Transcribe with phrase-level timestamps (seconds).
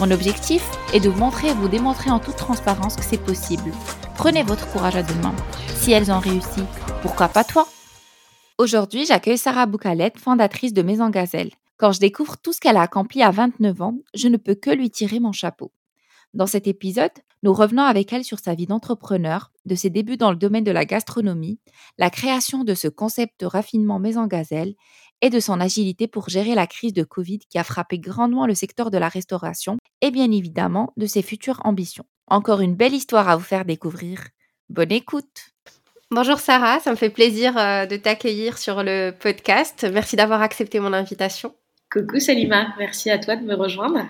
[0.00, 0.62] Mon objectif
[0.94, 3.72] est de vous montrer et vous démontrer en toute transparence que c'est possible.
[4.14, 5.34] Prenez votre courage à deux mains.
[5.74, 6.62] Si elles ont réussi,
[7.02, 7.66] pourquoi pas toi?
[8.58, 11.50] Aujourd'hui, j'accueille Sarah Boucalet, fondatrice de Maison Gazelle.
[11.78, 14.70] Quand je découvre tout ce qu'elle a accompli à 29 ans, je ne peux que
[14.70, 15.72] lui tirer mon chapeau.
[16.32, 17.10] Dans cet épisode,
[17.42, 20.70] nous revenons avec elle sur sa vie d'entrepreneur, de ses débuts dans le domaine de
[20.70, 21.58] la gastronomie,
[21.98, 24.74] la création de ce concept de raffinement Maison Gazelle
[25.22, 28.54] et de son agilité pour gérer la crise de Covid qui a frappé grandement le
[28.54, 32.04] secteur de la restauration et bien évidemment de ses futures ambitions.
[32.28, 34.28] Encore une belle histoire à vous faire découvrir.
[34.68, 35.52] Bonne écoute
[36.10, 39.86] Bonjour Sarah, ça me fait plaisir euh, de t'accueillir sur le podcast.
[39.92, 41.54] Merci d'avoir accepté mon invitation.
[41.92, 44.06] Coucou Salima, merci à toi de me rejoindre.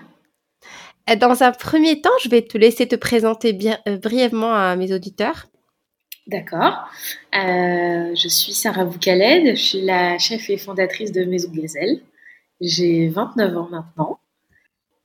[1.09, 4.77] Euh, dans un premier temps, je vais te laisser te présenter bien, euh, brièvement à
[4.77, 5.47] mes auditeurs.
[6.29, 6.87] D'accord.
[7.33, 12.01] Euh, je suis Sarah Boukaled, je suis la chef et fondatrice de Maison Gazelle.
[12.61, 14.19] J'ai 29 ans maintenant.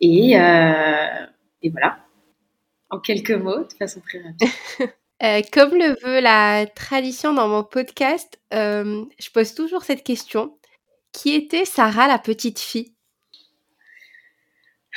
[0.02, 1.27] Et, euh,
[1.62, 1.98] et, voilà,
[2.91, 4.48] en quelques mots, de façon très rapide.
[5.22, 10.58] Euh, comme le veut la tradition dans mon podcast, je pose toujours cette question.
[11.12, 12.92] Qui était Sarah la petite fille?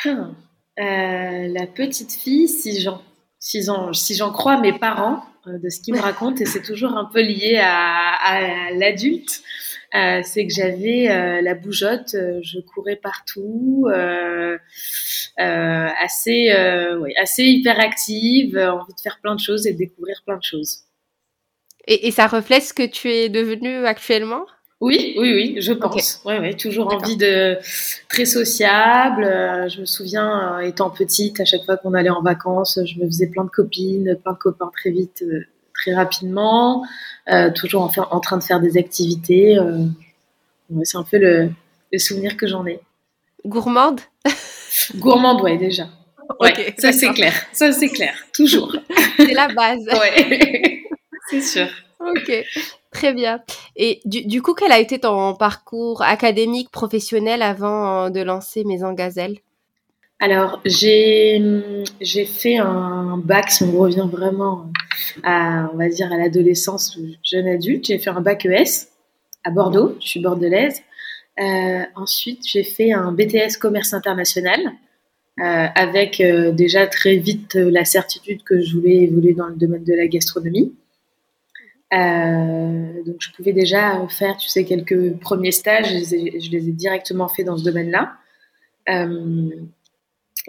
[0.03, 0.31] Ah,
[0.75, 5.23] La petite fille, si j'en si crois mes parents,
[5.61, 9.41] de ce qu'ils me racontent, et c'est toujours un peu lié à, l'adulte.
[9.95, 13.87] Euh, c'est que j'avais euh, la bougeotte, je courais partout,
[15.37, 20.79] assez, assez hyperactive, envie de faire plein de choses et de découvrir plein de choses.
[21.87, 24.45] Et, et ça reflète ce que tu es devenue actuellement?
[24.79, 26.21] Oui, oui, oui, je pense.
[26.23, 27.57] Oui, oui, toujours envie de
[28.09, 29.23] très sociable.
[29.23, 32.99] Euh, je me souviens, euh, étant petite, à chaque fois qu'on allait en vacances, je
[32.99, 36.85] me faisais plein de copines, plein de copains très vite, euh, très rapidement.
[37.55, 39.57] toujours en, en, train de faire des activités.
[40.83, 41.49] c'est un peu le,
[41.97, 42.79] souvenir que j'en ai.
[43.45, 44.01] Gourmande?
[44.95, 45.87] Gourmande, ouais, déjà.
[46.39, 47.33] Ouais, ça c'est clair.
[47.51, 48.75] Ça c'est clair, toujours.
[49.17, 49.85] C'est la base.
[49.87, 50.83] ouais,
[51.29, 51.67] c'est sûr.
[51.99, 52.31] Ok.
[52.97, 53.43] Très bien.
[53.75, 58.91] Et du, coup, quel a été ton parcours académique, professionnel avant euh, de lancer Maison
[58.91, 59.37] Gazelle?
[60.19, 61.39] Alors, j'ai,
[62.25, 64.71] fait un bac, si on revient vraiment
[65.21, 68.87] à, à l'adolescence ou jeune adulte, j'ai fait un bac ES
[69.43, 70.81] à Bordeaux, je suis bordelaise.
[71.39, 74.59] Euh, ensuite, j'ai fait un BTS commerce international
[75.39, 76.19] euh, avec
[76.55, 80.73] déjà très vite la certitude que je voulais évoluer dans le domaine de la gastronomie.
[81.93, 85.87] Euh, donc je pouvais déjà faire, tu sais, quelques premiers stages.
[85.87, 88.13] Je les ai, directement fait dans ce domaine-là.
[88.89, 89.49] Euh,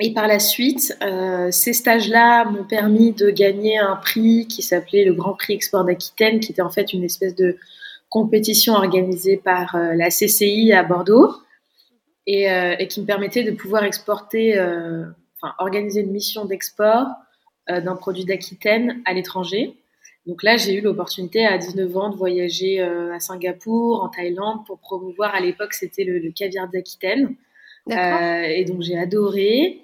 [0.00, 5.04] et par la suite, euh, ces stages-là m'ont permis de gagner un prix qui s'appelait
[5.04, 7.56] le Grand Prix Export d'Aquitaine, qui était en fait une espèce de
[8.08, 11.34] compétition organisée par la CCI à Bordeaux
[12.26, 12.44] et,
[12.78, 14.58] et, qui me permettait de pouvoir exporter,
[15.36, 17.08] enfin organiser une mission d'export
[17.68, 19.76] d'un produit d'Aquitaine à l'étranger.
[20.26, 24.66] Donc là, j'ai eu l'opportunité à 19 ans de voyager euh, à Singapour, en Thaïlande,
[24.66, 25.34] pour promouvoir.
[25.34, 27.34] À l'époque, c'était le, caviar d'Aquitaine.
[27.90, 29.80] Euh, et donc, j'ai adoré.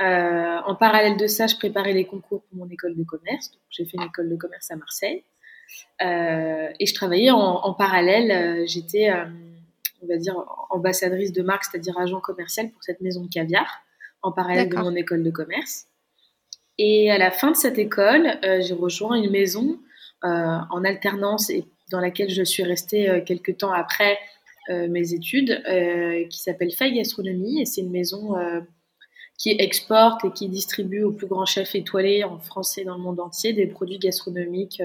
[0.00, 3.52] Euh, en parallèle de ça, je préparais les concours pour mon école de commerce.
[3.70, 5.22] J'ai fait une école de commerce à Marseille.
[6.00, 8.66] et je travaillais en, parallèle.
[8.66, 9.12] J'étais,
[10.02, 10.34] on va dire,
[10.70, 13.82] ambassadrice de marque, c'est-à-dire agent commercial pour cette maison de caviar,
[14.22, 15.86] en parallèle de mon école de commerce.
[16.78, 19.80] Et à la fin de cette école, euh, j'ai rejoint une maison
[20.24, 24.18] euh, en alternance et dans laquelle je suis restée euh, quelques temps après
[24.90, 25.62] mes études,
[26.28, 27.62] qui s'appelle Faille Gastronomie.
[27.62, 28.34] Et c'est une maison
[29.38, 33.02] qui exporte et qui distribue aux plus grands chefs étoilés en France et dans le
[33.02, 34.82] monde entier des produits gastronomiques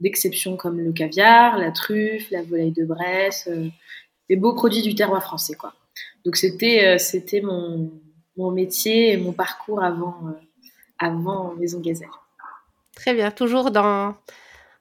[0.00, 3.48] d'exception comme le caviar, la truffe, la volaille de Bresse,
[4.28, 5.54] des beaux produits du terroir français.
[6.24, 7.92] Donc c'était c'était mon,
[8.36, 10.16] mon métier et mon parcours avant
[10.98, 12.08] avant Maison Gazelle.
[12.94, 14.14] Très bien, toujours dans,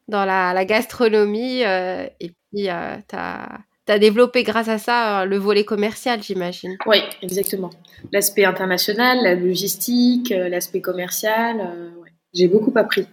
[0.07, 1.63] dans la, gastronomie.
[1.63, 6.77] Euh, et puis, euh, tu as, développé grâce à ça euh, le volet commercial, j'imagine.
[6.85, 7.69] Oui, exactement.
[8.11, 11.91] L'aspect international, la logistique, l'aspect commercial,
[12.33, 13.07] j'ai beaucoup appris.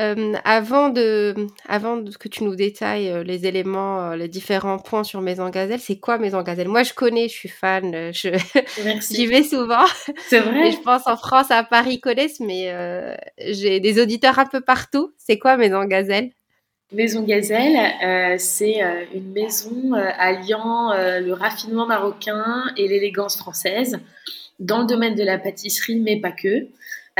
[0.00, 1.34] Euh, avant, de,
[1.68, 5.80] avant que tu nous détailles euh, les éléments, euh, les différents points sur Maison Gazelle,
[5.80, 8.30] c'est quoi Maison Gazelle Moi, je connais, je suis fan, je...
[9.14, 9.84] j'y vais souvent.
[10.28, 10.68] C'est vrai?
[10.68, 12.74] Et je pense en France, à Paris, connaissent, mais
[13.38, 15.12] j'ai des auditeurs un peu partout.
[15.18, 16.30] C'est quoi Maison Gazelle
[16.92, 18.80] Maison Gazelle, c'est
[19.14, 24.00] une maison alliant le raffinement marocain et l'élégance française
[24.58, 26.66] dans le domaine de la pâtisserie, mais pas que.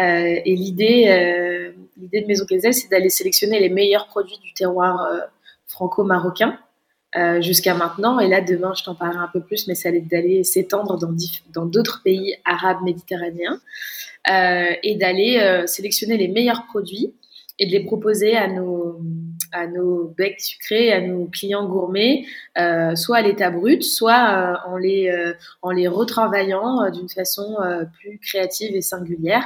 [0.01, 4.53] Euh, et l'idée, euh, l'idée de Maison Gazelle, c'est d'aller sélectionner les meilleurs produits du
[4.55, 5.21] terroir euh,
[5.67, 6.59] franco-marocain
[7.41, 8.21] jusqu'à maintenant.
[8.21, 11.67] Et là, demain, je t'en parlerai un peu plus, mais ça allait d'aller s'étendre dans,
[11.67, 13.61] d'autres pays arabes méditerranéens
[14.29, 17.13] et d'aller sélectionner les meilleurs produits
[17.59, 19.01] et de les proposer à nos,
[19.51, 22.27] à nos becs sucrés, à nos clients gourmets,
[22.95, 25.13] soit à l'état brut, soit en, les,
[25.63, 27.57] en les retravaillant d'une façon
[27.99, 29.43] plus créative et singulière.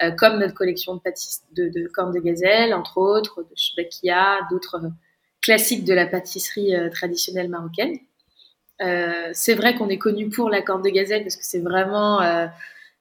[0.00, 4.46] Euh, comme notre collection de, pâtisseries de, de cornes de gazelle, entre autres, de shbakia,
[4.48, 4.90] d'autres euh,
[5.40, 7.98] classiques de la pâtisserie euh, traditionnelle marocaine.
[9.32, 12.20] c'est vrai qu'on est connu pour la corne de gazelle parce que c'est vraiment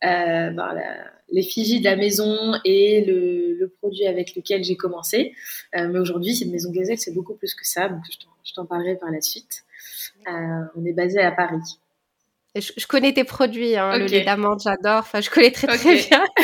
[0.02, 0.76] ben,
[1.30, 5.36] l'effigie de la maison et le, le, produit avec lequel j'ai commencé.
[5.76, 7.90] mais aujourd'hui, cette maison gazelle, c'est beaucoup plus que ça.
[7.90, 8.02] Donc,
[8.44, 9.66] je t'en parlerai par la suite.
[10.26, 11.78] on est basé à Paris.
[12.60, 15.00] Je, connais tes produits, hein, le lait d'amande, j'adore.
[15.00, 16.24] Enfin, je connais très très bien.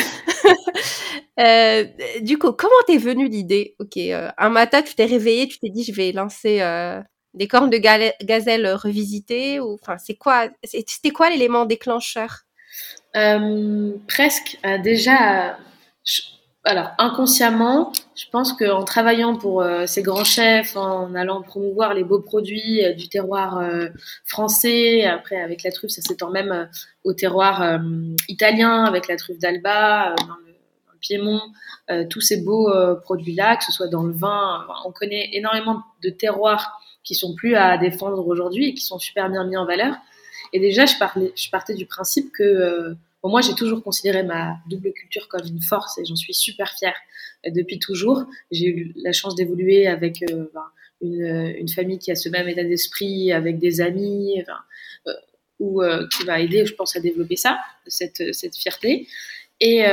[1.40, 1.86] Euh,
[2.22, 3.76] du coup, comment t'es venue l'idée?
[3.80, 7.02] Ok, euh, un matin, tu t'es réveillé, tu t'es dit, je vais lancer euh,
[7.34, 12.44] des cornes de gazelle revisitées ou enfin, c'est quoi C'était quoi l'élément déclencheur?
[13.14, 14.60] Presque.
[14.84, 15.58] déjà,
[16.66, 22.22] alors inconsciemment, je pense qu'en travaillant pour ces grands chefs, en allant promouvoir les beaux
[22.22, 23.62] produits du terroir
[24.24, 26.70] français, après avec la truffe, ça s'étend même
[27.04, 27.82] au terroir
[28.30, 30.16] italien avec la truffe d'Alba,
[31.04, 31.42] Piémont,
[31.92, 34.66] euh, tous ces beaux euh, produits-là, que ce soit dans le vin.
[34.86, 39.30] on connaît énormément de terroirs qui sont plus à défendre aujourd'hui et qui sont super
[39.30, 39.96] bien mis en valeur.
[40.54, 45.28] Et déjà, je partais du principe que euh, moi, j'ai toujours considéré ma double culture
[45.28, 46.96] comme une force et j'en suis super fière
[47.46, 48.26] depuis toujours.
[48.52, 50.48] J'ai eu la chance d'évoluer avec ben,
[51.02, 54.44] une, une, famille qui a ce même état d'esprit, avec des amis,
[55.60, 55.82] ou
[56.12, 59.08] qui m'a aidé, je pense, à développer ça, cette, fierté.
[59.60, 59.84] Et,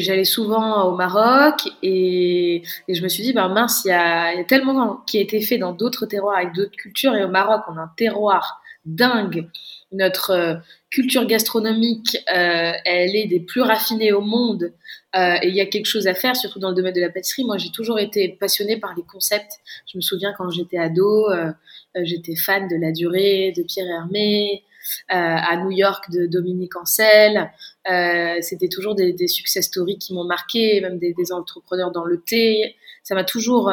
[0.00, 4.44] j'allais souvent au Maroc et, je me suis dit, ben mince, il y y a,
[4.44, 7.14] tellement qui a été fait dans d'autres terroirs avec d'autres cultures.
[7.14, 9.48] Et au Maroc, on a un terroir dingue.
[9.92, 10.54] Notre euh,
[10.90, 14.72] culture gastronomique, euh, elle est des plus raffinées au monde.
[15.14, 17.10] Euh, et il y a quelque chose à faire, surtout dans le domaine de la
[17.10, 17.44] pâtisserie.
[17.44, 19.52] Moi, j'ai toujours été passionnée par les concepts.
[19.90, 21.28] Je me souviens quand j'étais ado,
[21.94, 24.64] j'étais fan de La Durée, de Pierre Hermé,
[25.08, 27.50] à New York de Dominique Ancel.
[28.40, 32.76] C'était toujours des, des, success stories qui m'ont marqué, même des, entrepreneurs dans le thé.
[33.02, 33.70] Ça m'a toujours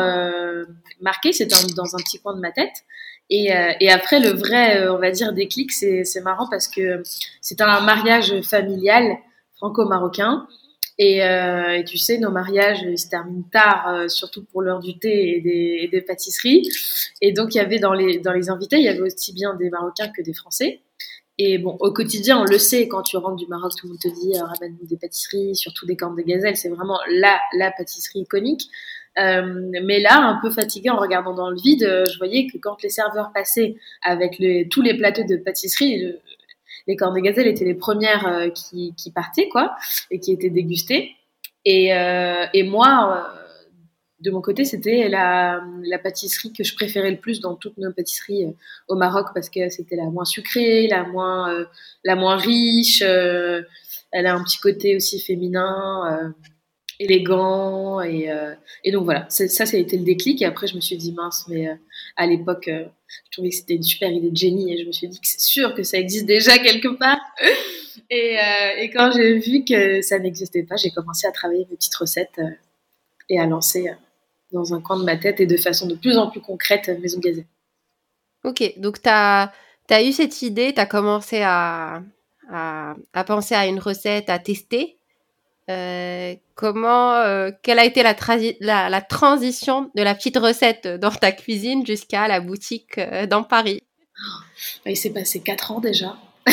[0.99, 2.83] marqué, c'était dans un petit coin de ma tête.
[3.29, 7.03] Et, et, après, le vrai, on va dire, déclic, c'est marrant parce que
[7.41, 9.17] c'est un mariage familial
[9.57, 10.47] franco-marocain.
[10.97, 15.87] Et, euh, tu sais, nos mariages, se terminent tard, surtout pour l'heure du thé et
[15.87, 16.69] des, pâtisseries.
[17.21, 20.09] Et donc, il y avait dans les, invités, il y avait aussi bien des Marocains
[20.09, 20.81] que des Français.
[21.41, 24.01] Et bon, au quotidien, on le sait, quand tu rentres du Maroc, tout le monde
[24.01, 26.57] te dit euh, ramène-nous des pâtisseries, surtout des cornes de gazelle.
[26.57, 28.69] C'est vraiment la pâtisserie iconique.
[29.17, 32.57] Euh, mais là, un peu fatiguée en regardant dans le vide, euh, je voyais que
[32.57, 36.13] quand les serveurs passaient avec tous les plateaux de pâtisserie,
[36.87, 39.75] les cornes de gazelle étaient les premières euh, qui, partaient, quoi,
[40.11, 41.15] et qui étaient dégustées.
[41.65, 41.91] Et,
[42.63, 43.33] moi,
[44.21, 45.61] de mon côté, c'était la,
[46.01, 48.45] pâtisserie que je préférais le plus dans toutes nos pâtisseries
[48.87, 53.01] au Maroc parce que c'était la moins sucrée, la moins, riche.
[53.01, 56.33] Elle a un petit côté aussi féminin,
[56.99, 58.01] élégant.
[58.01, 58.29] Et,
[58.83, 60.41] et, donc voilà, ça, ça a été le déclic.
[60.41, 61.67] Et après, je me suis dit, mince, mais
[62.15, 64.73] à l'époque, je trouvais que c'était une super idée de génie.
[64.73, 67.19] Et je me suis dit que c'est sûr que ça existe déjà quelque part.
[68.09, 68.37] et,
[68.77, 72.39] et quand j'ai vu que ça n'existait pas, j'ai commencé à travailler mes petites recettes
[73.29, 73.89] et à lancer
[74.51, 77.19] dans un coin de ma tête et de façon de plus en plus concrète Maison
[77.19, 77.45] Gazelle.
[78.43, 79.51] Ok, donc tu as,
[79.89, 82.01] as, eu cette idée, tu as commencé à,
[82.49, 84.97] à, à, penser à une recette, à tester.
[85.69, 88.15] Euh, comment, euh, quelle a été la,
[89.01, 93.83] transition de la petite recette dans ta cuisine jusqu'à la boutique euh, dans Paris?
[94.85, 96.17] Il s'est passé 4 ans déjà.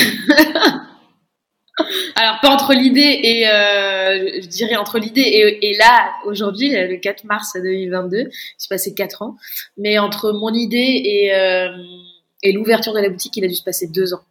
[2.14, 7.52] Alors pas entre l'idée et je dirais entre l'idée et, là aujourd'hui le 4 mars
[7.54, 9.36] 2022, il s'est passé 4 ans,
[9.76, 11.26] mais entre mon idée et,
[12.42, 14.24] et l'ouverture de la boutique, il a dû se passer 2 ans.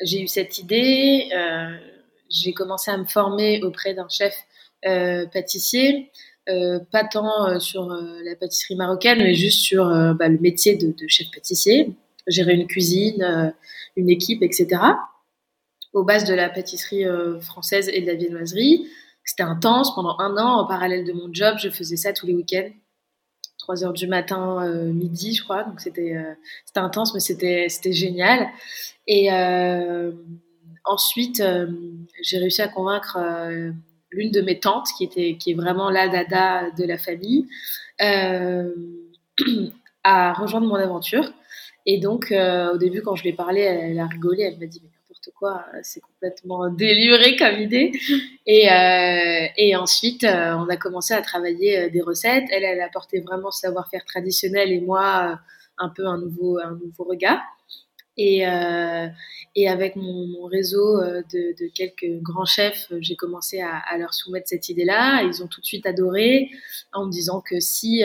[0.00, 1.28] J'ai eu cette idée,
[2.30, 4.34] j'ai commencé à me former auprès d'un chef
[4.82, 6.10] pâtissier.
[6.46, 11.26] pas tant sur la pâtisserie marocaine, mais juste sur bah, le métier de, de, chef
[11.32, 11.90] pâtissier,
[12.26, 13.54] gérer une cuisine,
[13.96, 14.80] une équipe, etc.
[15.92, 17.04] Au base de la pâtisserie
[17.40, 18.88] française et de la viennoiserie.
[19.28, 20.60] C'était intense pendant un an.
[20.60, 22.70] En parallèle de mon job, je faisais ça tous les week-ends.
[23.58, 25.64] 3 heures du matin, euh, midi, je crois.
[25.64, 26.34] Donc c'était euh,
[26.76, 28.48] intense, mais c'était génial.
[29.06, 30.12] Et euh,
[30.88, 31.42] ensuite,
[32.22, 33.18] j'ai réussi à convaincre
[34.10, 37.46] l'une de mes tantes, qui était qui est vraiment la dada de la famille,
[40.04, 41.32] à rejoindre mon aventure.
[41.86, 44.42] Et donc, au début, quand je lui ai parlé, elle, a rigolé.
[44.42, 44.90] Elle m'a dit mais
[45.38, 47.92] quoi, c'est complètement déluré comme idée.
[48.46, 52.44] Et, euh, ensuite, euh, on a commencé à travailler euh, des recettes.
[52.50, 55.38] Elle, elle apportait vraiment savoir-faire traditionnel et moi,
[55.78, 57.40] un peu un nouveau, un nouveau regard.
[58.20, 58.42] Et,
[59.54, 64.68] et avec mon, réseau de, de, quelques grands chefs, j'ai commencé à, leur soumettre cette
[64.68, 65.22] idée-là.
[65.22, 66.50] Ils ont tout de suite adoré
[66.92, 68.02] en me disant que si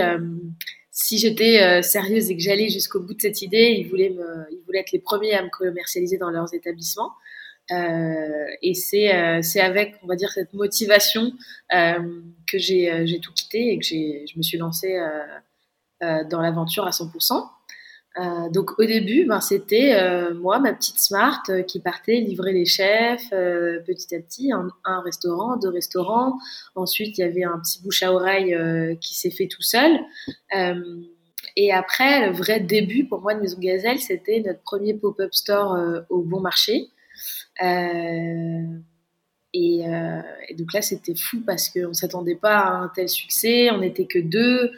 [0.96, 4.15] si j'étais euh, sérieuse et que j'allais jusqu'au bout de cette idée, ils voulaient,
[4.51, 7.13] ils voulaient être les premiers à me commercialiser dans leurs établissements.
[7.72, 11.32] Euh, et c'est euh, avec, on va dire, cette motivation
[11.74, 15.00] euh, que j'ai tout quitté et que je me suis lancée
[16.01, 17.50] dans l'aventure à 100%.
[18.20, 22.53] Euh, donc au début, ben, c'était euh, moi, ma petite smart, euh, qui partait livrer
[22.53, 26.38] les chefs petit à petit, un, restaurant, deux restaurants.
[26.75, 28.55] Ensuite, il y avait un petit bouche à oreille
[29.00, 30.00] qui s'est fait tout seul.
[31.55, 35.77] et après, le vrai début pour moi de Maison Gazelle, c'était notre premier pop-up store
[36.10, 36.89] au Bon Marché.
[37.62, 38.65] Et,
[39.53, 43.70] et, donc là, c'était fou parce qu'on ne s'attendait pas à un tel succès.
[43.72, 44.72] On n'était que deux.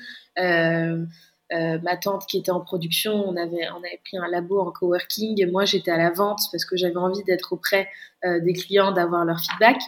[1.53, 4.71] Euh, ma tante qui était en production, on avait, on avait pris un labo en
[4.71, 7.87] coworking moi j'étais à la vente parce que j'avais envie d'être auprès
[8.23, 9.79] euh, des clients, d'avoir leur feedback.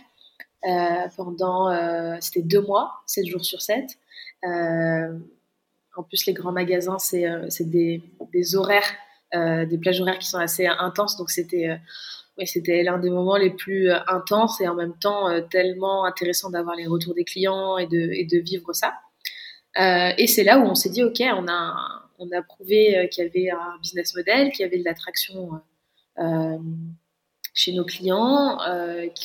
[0.68, 1.72] Euh, pendant,
[2.20, 3.98] c'était deux mois, 7 jours sur 7.
[4.44, 7.24] en plus, les grands magasins, c'est
[7.62, 8.92] des, des, horaires,
[9.34, 11.80] des plages horaires qui sont assez intenses, donc c'était
[12.46, 16.86] c'était l'un des moments les plus intenses et en même temps tellement intéressant d'avoir les
[16.86, 18.94] retours des clients et de, et de vivre ça.
[19.80, 23.08] Euh, et c'est là où on s'est dit, OK, on a, on a prouvé euh,
[23.08, 25.52] qu'il y avait un business model, qu'il y avait de l'attraction
[26.20, 26.58] euh,
[27.54, 28.58] chez nos clients,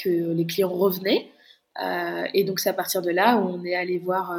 [0.03, 1.31] que les clients revenaient.
[2.35, 4.35] et donc c'est à partir de là où on est allé voir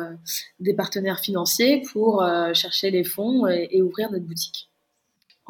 [0.60, 4.70] des partenaires financiers pour chercher les fonds et, ouvrir notre boutique.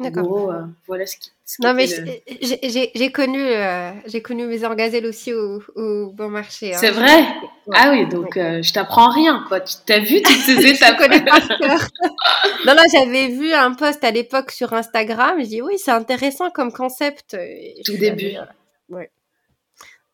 [0.00, 0.50] D'accord.
[0.50, 1.30] Euh, voilà ce qui.
[1.60, 5.62] non, mais j'ai connu, euh, j'ai connu mes Gazelle aussi au,
[6.12, 6.74] bon marché.
[6.74, 6.78] Hein.
[6.80, 7.24] C'est vrai?
[7.72, 9.60] Ah oui, donc euh, je t'apprends rien, quoi.
[9.60, 11.38] Tu t'as vu toutes ces étapes connais pas
[12.66, 15.36] Non, non, j'avais vu un post à l'époque sur Instagram.
[15.38, 17.36] Je dis oui, c'est intéressant comme concept.
[17.84, 18.32] Tout début.
[18.88, 19.10] ouais.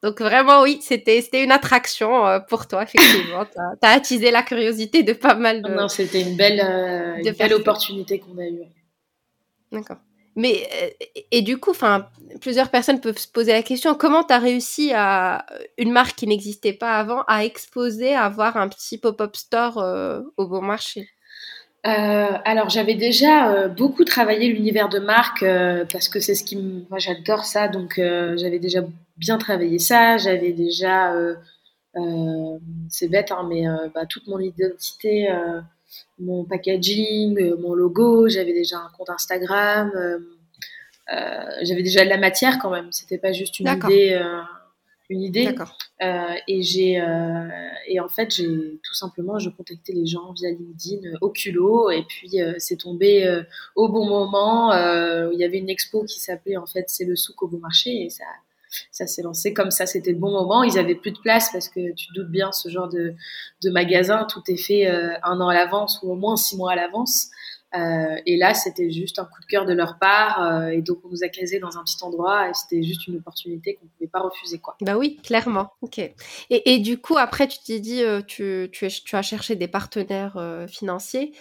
[0.02, 3.46] Donc vraiment, oui, c'était une attraction pour toi, effectivement.
[3.80, 5.70] tu as, attisé la curiosité de pas mal de.
[5.70, 6.60] Non, c'était une belle,
[7.24, 8.66] une belle opportunité qu'on a eue.
[9.72, 9.98] D'accord.
[10.36, 12.08] Mais euh, et du coup, enfin,
[12.40, 15.44] plusieurs personnes peuvent se poser la question comment tu as réussi à
[15.76, 20.22] une marque qui n'existait pas avant à exposer, à avoir un petit pop-up store euh,
[20.36, 21.08] au bon marché?
[21.86, 25.42] Euh, alors j'avais déjà beaucoup travaillé l'univers de marque
[25.90, 26.84] parce que c'est ce qui me...
[26.90, 28.80] moi j'adore ça donc j'avais déjà
[29.16, 31.14] bien travaillé ça j'avais déjà
[32.90, 35.26] c'est bête hein, mais bah, toute mon identité
[36.18, 40.18] mon packaging, euh, mon logo, j'avais déjà un compte Instagram, euh,
[41.12, 42.88] euh, j'avais déjà de la matière quand même.
[42.92, 44.20] C'était pas juste une idée,
[45.08, 45.52] une idée.
[46.46, 47.02] et j'ai
[47.88, 52.04] et en fait j'ai tout simplement je contactais les gens via LinkedIn au culot et
[52.04, 53.42] puis c'est tombé
[53.74, 54.72] au bon moment.
[54.72, 58.04] il y avait une expo qui s'appelait en fait c'est le souk au bon marché
[58.04, 58.24] et ça
[58.90, 59.86] ça s'est lancé comme ça.
[59.86, 60.62] C'était le bon moment.
[60.62, 63.14] Ils avaient plus de place parce que tu doutes bien, ce genre de,
[63.62, 66.72] de magasin, tout est fait euh, un an à l'avance ou au moins six mois
[66.72, 67.28] à l'avance.
[67.72, 70.42] Euh, et là, c'était juste un coup de cœur de leur part.
[70.42, 73.16] Euh, et donc, on nous a casé dans un petit endroit et c'était juste une
[73.16, 74.58] opportunité qu'on ne pouvait pas refuser.
[74.58, 74.76] Quoi.
[74.80, 75.70] Bah oui, clairement.
[75.80, 75.98] Ok.
[75.98, 76.14] Et,
[76.50, 81.32] et du coup, après, tu t'es dit, tu, tu, tu, as cherché des partenaires financiers.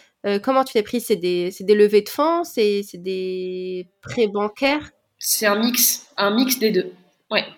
[0.43, 1.01] comment tu t'es pris?
[1.01, 2.43] C'est des, des levées de fonds?
[2.43, 4.91] C'est des prêts bancaires?
[5.17, 6.93] C'est un mix, un mix des deux.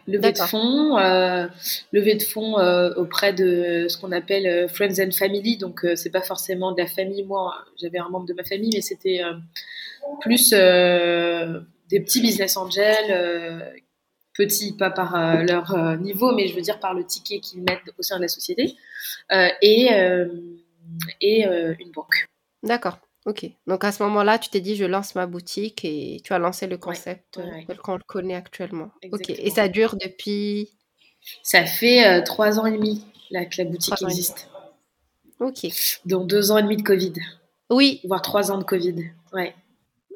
[0.06, 1.48] Levée de fonds, euh,
[1.94, 5.58] levée de fonds euh, auprès de ce qu'on appelle euh, friends and family.
[5.58, 7.24] Donc euh, c'est pas forcément de la famille.
[7.24, 9.22] Moi, j'avais un membre de ma famille, mais c'était
[10.20, 13.74] plus des petits business angels,
[14.34, 18.02] petits pas par leur niveau, mais je veux dire par le ticket qu'ils mettent au
[18.02, 18.76] sein de la société,
[19.62, 19.90] et
[21.22, 21.46] et
[21.80, 22.26] une banque.
[22.64, 23.00] D'accord.
[23.26, 23.46] Ok.
[23.68, 26.68] Donc à ce moment-là, tu t'es dit, je lance ma boutique et tu as lancé
[26.68, 28.92] le concept tel qu'on le connaît actuellement.
[29.12, 29.30] Ok.
[29.30, 30.70] Et ça dure depuis?
[31.44, 34.50] Ça fait trois ans et demi là, que la boutique existe.
[35.40, 35.68] Ok.
[36.06, 37.14] Donc deux ans et demi de Covid.
[37.70, 38.02] Oui.
[38.04, 39.12] Voire trois ans de Covid.
[39.34, 39.56] Ouais.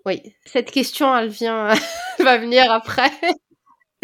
[0.06, 0.22] Oui.
[0.46, 1.74] Cette question, elle vient,
[2.20, 3.12] va venir après.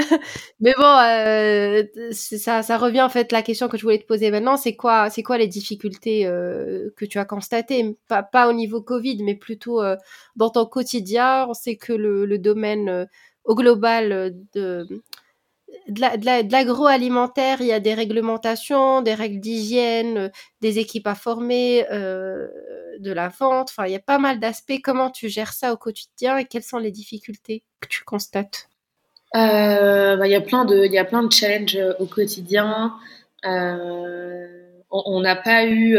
[0.60, 4.58] Mais bon, euh, ça, revient en fait la question que je voulais te poser maintenant,
[4.58, 9.24] c'est quoi, c'est quoi les difficultés euh, que tu as constatées, pas, au niveau Covid,
[9.24, 9.96] mais plutôt euh,
[10.36, 11.48] dans ton quotidien.
[11.50, 13.08] On sait que le, domaine
[13.44, 14.88] au global de
[15.88, 20.32] l'agroalimentaire, il y a des réglementations, des règles d'hygiène,
[20.62, 23.70] des équipes à former, de la vente.
[23.70, 24.82] Enfin, il y a pas mal d'aspects.
[24.84, 28.71] Comment tu gères ça au quotidien et quelles sont les difficultés que tu constates?
[29.36, 32.94] Euh, bah, il y a plein de, y a plein de challenges euh, au quotidien.
[33.46, 34.48] Euh,
[34.92, 35.98] on n'a pas eu,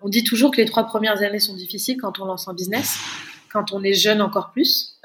[0.00, 2.96] on dit toujours que les trois premières années sont difficiles quand on lance un business,
[3.52, 4.96] quand on est jeune encore plus.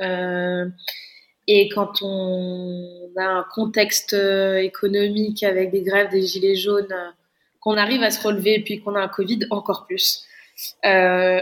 [1.47, 6.93] Et quand on a un contexte économique avec des grèves, des gilets jaunes,
[7.59, 10.23] qu'on arrive à se relever et puis qu'on a un Covid encore plus.
[10.85, 11.41] Euh,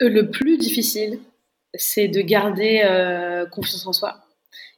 [0.00, 1.18] le plus difficile,
[1.74, 2.82] c'est de garder
[3.50, 4.23] confiance en soi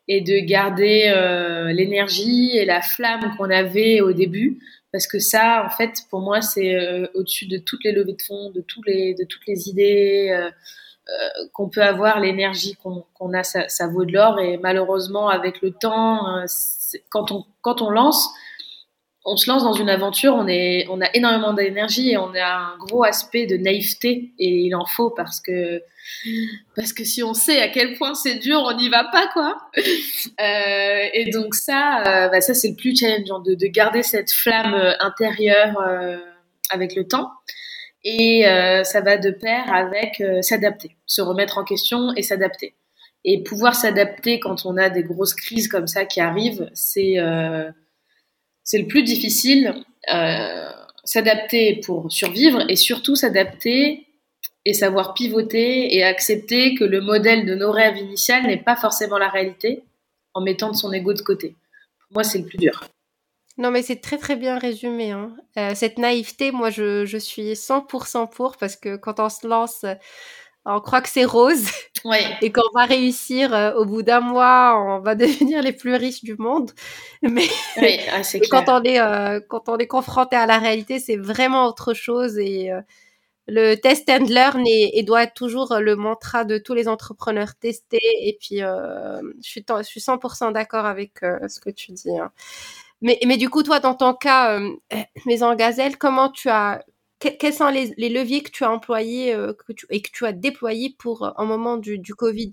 [0.08, 4.58] et de garder euh, l'énergie et la flamme qu'on avait au début.
[4.92, 8.22] Parce que ça en fait pour moi c'est euh, au-dessus de toutes les levées de
[8.22, 10.50] fonds de tous les de toutes les idées euh,
[11.08, 14.38] euh qu'on peut avoir l'énergie qu'on a ça, ça, vaut de l'or.
[14.40, 16.44] Et malheureusement avec le temps
[17.10, 18.30] quand on quand on lance
[19.28, 22.46] on se lance dans une aventure, on, est, on a énormément d'énergie et on a
[22.46, 25.82] un gros aspect de naïveté et il en faut parce que
[26.76, 29.56] parce que si on sait à quel point c'est dur, on n'y va pas quoi.
[30.38, 34.30] Euh, et donc ça, euh, bah ça c'est le plus challengeant de, de, garder cette
[34.30, 36.18] flamme euh, intérieure euh,
[36.68, 37.30] avec le temps.
[38.04, 42.74] Et euh, ça va de pair avec s'adapter, se remettre en question et s'adapter.
[43.24, 47.16] Et pouvoir s'adapter quand on a des grosses crises comme ça qui arrivent, c'est
[48.66, 49.74] c'est le plus difficile,
[50.12, 50.70] euh,
[51.04, 54.06] s'adapter pour survivre et surtout s'adapter
[54.64, 59.18] et savoir pivoter et accepter que le modèle de nos rêves initiales n'est pas forcément
[59.18, 59.84] la réalité
[60.34, 61.54] en mettant de son ego de côté.
[62.00, 62.84] Pour moi, c'est le plus dur.
[63.56, 65.12] Non, mais c'est très très bien résumé.
[65.12, 65.34] Hein.
[65.56, 69.86] Euh, cette naïveté, moi, je, je suis 100% pour parce que quand on se lance
[70.66, 71.66] on croit que c'est rose
[72.42, 76.24] et qu'on va réussir euh, au bout d'un mois, on va devenir les plus riches
[76.24, 76.72] du monde.
[77.22, 77.48] Mais
[78.12, 81.94] ah, quand on est euh, quand on est confronté à la réalité, c'est vraiment autre
[81.94, 82.80] chose et euh,
[83.48, 88.00] le test and learn et, doit être toujours le mantra de tous les entrepreneurs testés.
[88.02, 92.10] Et puis, je suis je suis 100% d'accord avec ce que tu dis.
[92.18, 92.32] Hein.
[93.02, 94.58] Mais, mais du coup, toi, dans ton cas,
[95.26, 96.82] Maison Gazelle, comment tu as
[97.18, 99.52] quels sont les, leviers que tu as employés euh,
[99.90, 102.50] et que tu as déployés pour un euh, moment du, Covid?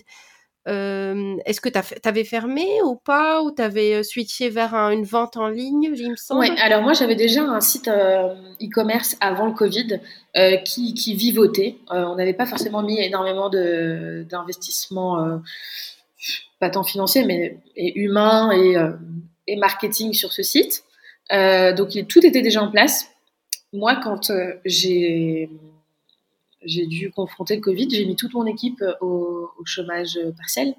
[0.70, 3.42] Euh, Est-ce que tu avais fermé ou pas?
[3.42, 6.42] Ou tu avais switché vers une vente en ligne, il me semble?
[6.42, 10.00] Oui, alors moi j'avais déjà un site e-commerce avant le Covid
[10.64, 11.78] qui, qui, vivotait.
[11.90, 15.42] on n'avait pas forcément mis énormément d'investissement,
[16.62, 18.78] pas tant financier, mais et humain et,
[19.48, 20.86] et marketing sur ce site.
[21.30, 23.13] donc tout était déjà en place
[23.74, 25.50] moi, quand euh, j'ai
[26.66, 30.74] j'ai dû confronter le Covid, j'ai mis toute mon équipe euh, au, chômage partiel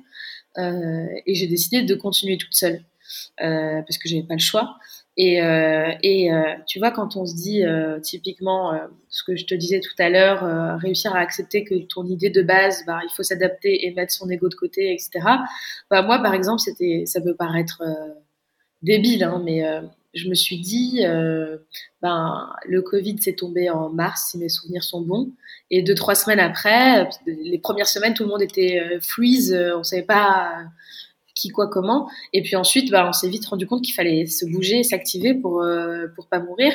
[0.57, 2.83] euh, et j'ai décidé de continuer toute seule
[3.37, 4.77] parce que j'avais pas le choix.
[5.17, 5.37] Et,
[6.03, 6.31] et
[6.67, 7.63] tu vois, quand on se dit
[8.03, 8.73] typiquement
[9.09, 12.43] ce que je te disais tout à l'heure, réussir à accepter que ton idée de
[12.43, 15.21] base, bah, il faut s'adapter et mettre son ego de côté, etc.
[15.91, 17.83] Bah, moi, par exemple, ça peut paraître
[18.83, 19.65] débile, hein, mais
[20.15, 21.59] je me suis dit, euh,
[22.03, 25.31] ben, le Covid s'est tombé en mars, si mes souvenirs sont bons.
[25.71, 28.99] Et deux, trois semaines après, les premières semaines, tout le monde était euh,
[29.53, 30.65] euh, on savait pas
[31.35, 32.09] qui, quoi, comment.
[32.33, 35.63] Et puis ensuite, ben, on s'est vite rendu compte qu'il fallait se bouger, s'activer pour,
[35.63, 36.73] euh, pour pas mourir.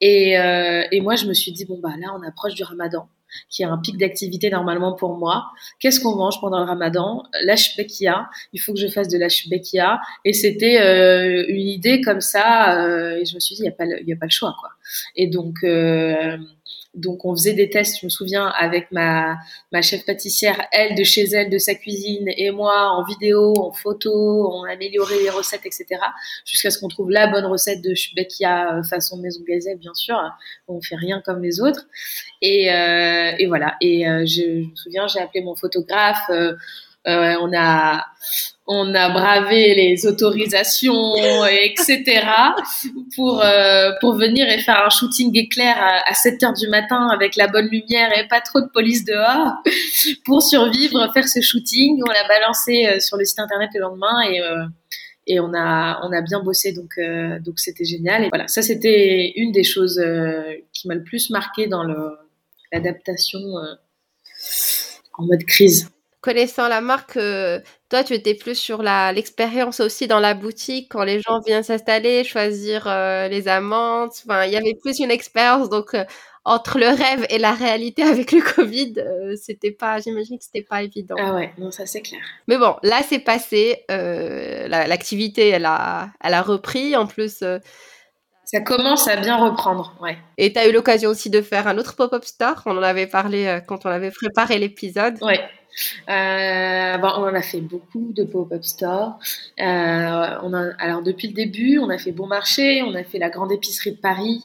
[0.00, 3.08] Et, euh, et moi, je me suis dit, bon, bah là, on approche du ramadan
[3.48, 5.50] qui a un pic d'activité normalement pour moi.
[5.78, 7.24] Qu'est-ce qu'on mange pendant le ramadan?
[7.44, 8.28] L'ashbekia.
[8.52, 10.00] Il faut que je fasse de l'ashbekia.
[10.24, 12.84] Et c'était euh, une idée comme ça.
[12.84, 14.54] Euh, et je me suis dit, il n'y a, pas le, a pas le choix.
[14.60, 14.70] quoi.
[15.16, 16.36] Et donc, euh,
[16.94, 19.36] donc on faisait des tests, je me souviens, avec ma,
[19.72, 23.72] ma chef pâtissière, elle de chez elle, de sa cuisine, et moi en vidéo, en
[23.72, 25.86] photo, on améliorait les recettes, etc.
[26.44, 30.20] Jusqu'à ce qu'on trouve la bonne recette de Shbekia euh, façon maison gazelle, bien sûr.
[30.66, 31.86] On fait rien comme les autres.
[32.42, 33.76] Et, euh, et voilà.
[33.80, 36.28] Et euh, je, je, me souviens, j'ai appelé mon photographe.
[36.30, 36.54] Euh,
[37.08, 38.04] euh, on a
[38.66, 42.22] on a bravé les autorisations, etc.
[43.16, 47.36] pour euh, pour venir et faire un shooting éclair à, 7 heures du matin avec
[47.36, 49.54] la bonne lumière et pas trop de police dehors
[50.24, 52.00] pour survivre, faire ce shooting.
[52.06, 54.40] On l'a balancé euh, sur le site internet le lendemain et
[55.26, 56.98] et on a on a bien bossé donc
[57.44, 60.02] donc c'était génial et voilà ça c'était une des choses
[60.72, 61.84] qui m'a le plus marqué dans
[62.72, 63.38] l'adaptation
[65.18, 70.20] en mode crise connaissant la marque, euh, toi, tu étais plus sur l'expérience aussi dans
[70.20, 74.10] la boutique quand les gens viennent s'installer, choisir euh, les amandes.
[74.24, 75.70] Enfin, il y avait plus une expérience.
[75.70, 76.04] Donc, euh,
[76.44, 78.94] entre le rêve et la réalité avec le Covid,
[79.36, 81.16] c'était pas, j'imagine que c'était pas évident.
[81.18, 82.20] Ah ouais, non, ça c'est clair.
[82.48, 83.84] Mais bon, là, c'est passé.
[83.88, 86.96] L'activité, elle a, elle a repris.
[86.96, 87.44] En plus,
[88.44, 90.16] ça commence à bien reprendre, ouais.
[90.38, 92.62] Et tu as eu l'occasion aussi de faire un autre pop-up store.
[92.64, 95.22] On en avait parlé quand on avait préparé l'épisode.
[95.22, 95.40] Ouais.
[96.08, 99.18] Euh, on a fait beaucoup de pop-up stores.
[99.60, 103.52] Euh, alors depuis le début, on a fait Bon Marché, on a fait la Grande
[103.52, 104.42] Épicerie de Paris,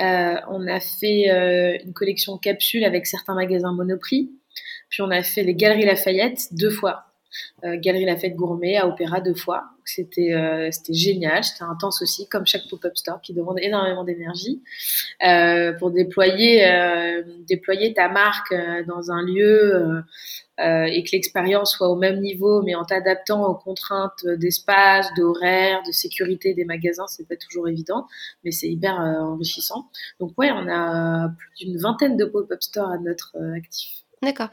[0.00, 4.30] euh, on a fait une collection capsule avec certains magasins Monoprix,
[4.88, 7.06] puis on a fait les Galeries Lafayette deux fois.
[7.62, 9.62] Galerie Lafayette Gourmet à Opéra deux fois.
[9.84, 14.60] C'était génial, c'était intense aussi, comme chaque pop-up store qui demande énormément d'énergie
[15.78, 16.64] pour déployer
[17.94, 18.52] ta marque
[18.88, 20.02] dans un lieu
[20.60, 25.92] et que l'expérience soit au même niveau, mais en t'adaptant aux contraintes d'espace, d'horaire, de
[25.92, 28.06] sécurité des magasins, c'est pas toujours évident,
[28.44, 29.88] mais c'est hyper enrichissant.
[30.18, 34.04] Donc ouais, on a plus d'une vingtaine de pop-up stores à notre actif.
[34.22, 34.50] D'accord.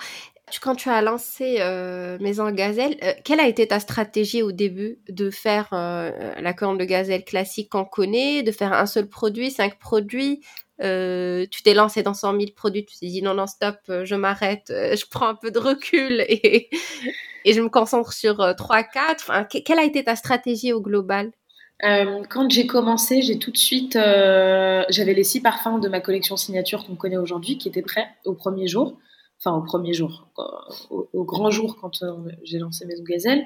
[0.62, 4.98] Quand tu as lancé euh, Maison Gazelle, euh, quelle a été ta stratégie au début
[5.10, 9.52] de faire euh, la corne de gazelle classique qu'on connaît, de faire un seul produit,
[9.52, 10.41] cinq produits?
[10.80, 14.66] Tu t'es lancé dans 100 000 produits, tu t'es dit non, non, stop, je m'arrête,
[14.70, 16.70] je prends un peu de recul et,
[17.46, 18.86] je me concentre sur 3-4.
[19.16, 21.32] Enfin, quelle a été ta stratégie au global?
[21.82, 26.86] Quand j'ai commencé, j'ai tout de suite, j'avais les six parfums de ma collection signature
[26.86, 28.98] qu'on connaît aujourd'hui qui étaient prêts au premier jour
[29.40, 30.28] enfin au premier jour,
[30.90, 32.13] au, grand jour quand euh,
[32.44, 33.46] j'ai lancé Maison Gazelle.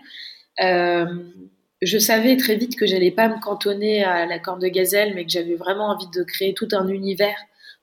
[1.81, 5.25] Je savais très vite que j'allais pas me cantonner à la corne de gazelle, mais
[5.25, 7.37] que j'avais vraiment envie de créer tout un univers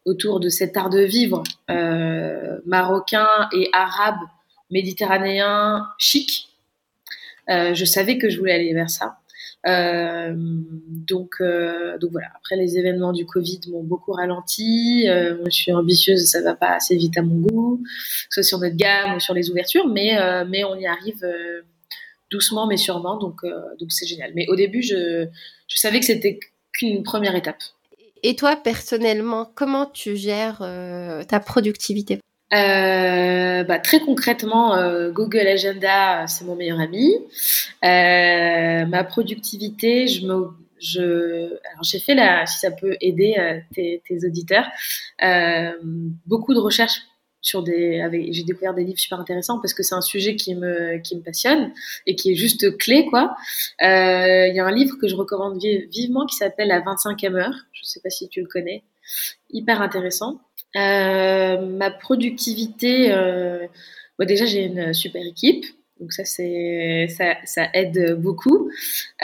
[0.04, 4.20] autour de cet art de vivre euh, marocain et arabe,
[4.70, 6.48] méditerranéen, chic.
[7.50, 9.18] Euh, je savais que je voulais aller vers ça.
[9.66, 12.28] Euh, donc, voilà.
[12.36, 15.06] Après, les événements du Covid m'ont beaucoup ralenti.
[15.06, 17.88] Je suis ambitieuse, ça va pas assez vite à mon goût, que
[18.30, 20.16] ce soit sur notre gamme ou sur les ouvertures, mais
[20.64, 21.26] on y arrive
[22.30, 23.16] doucement mais sûrement.
[23.18, 23.42] Donc
[23.78, 24.32] donc c'est génial.
[24.34, 25.26] Mais au début, je
[25.66, 26.38] je savais que c'était
[26.72, 27.62] qu'une première étape.
[28.22, 30.58] Et toi, personnellement, comment tu gères
[31.28, 32.20] ta productivité?
[32.54, 37.12] Euh, bah, très concrètement, euh, Google Agenda, c'est mon meilleur ami.
[37.84, 40.48] Euh, ma productivité, je me,
[40.80, 44.66] je, alors j'ai fait la, si ça peut aider euh, tes, tes, auditeurs,
[45.22, 45.72] euh,
[46.26, 47.02] beaucoup de recherches
[47.48, 50.98] sur des, j'ai découvert des livres super intéressants parce que c'est un sujet qui me,
[50.98, 51.72] qui me passionne
[52.06, 53.36] et qui est juste clé, quoi.
[53.80, 57.54] Il y a un livre que je recommande vivement qui s'appelle La 25e heure.
[57.72, 58.82] Je sais pas si tu le connais.
[59.50, 60.40] Hyper intéressant.
[60.76, 63.66] Euh, ma productivité, euh,
[64.20, 65.64] déjà j'ai une super équipe,
[65.98, 68.70] donc ça c'est ça, aide beaucoup.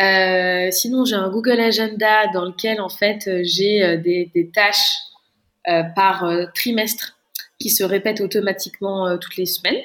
[0.00, 4.96] Euh, sinon j'ai un Google Agenda dans lequel en fait j'ai des, tâches
[5.68, 7.13] euh, par trimestre
[7.64, 9.82] qui se répètent automatiquement toutes les semaines,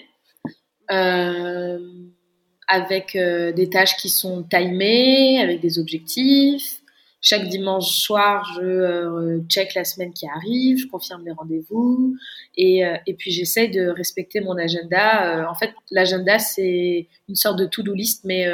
[2.68, 6.80] avec des tâches qui sont timées, avec des objectifs.
[7.22, 12.16] Chaque dimanche soir, je euh, check la semaine qui arrive, je confirme les rendez-vous
[12.56, 15.42] et, euh, et puis j'essaie de respecter mon agenda.
[15.42, 18.48] Euh, en fait, l'agenda, c'est une sorte de to-do list, mais,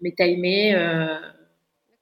[0.00, 0.74] mais timé.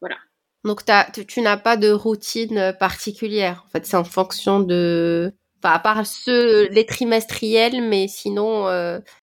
[0.01, 0.17] voilà.
[0.65, 0.81] Donc,
[1.29, 3.65] tu n'as pas de routine particulière.
[3.67, 5.35] En fait, c'est en fonction de.
[5.63, 8.67] À part ceux, les trimestriels, mais sinon,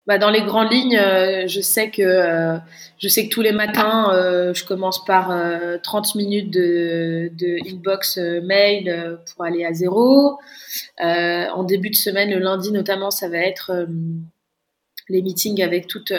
[0.05, 2.57] bah, dans les grandes lignes, euh, je sais que euh,
[2.97, 5.33] je sais que tous les matins, euh, je commence par
[5.81, 10.39] 30 minutes de, de inbox mail pour aller à zéro.
[10.99, 13.87] en début de semaine, le lundi notamment, ça va être
[15.09, 16.13] les meetings avec toute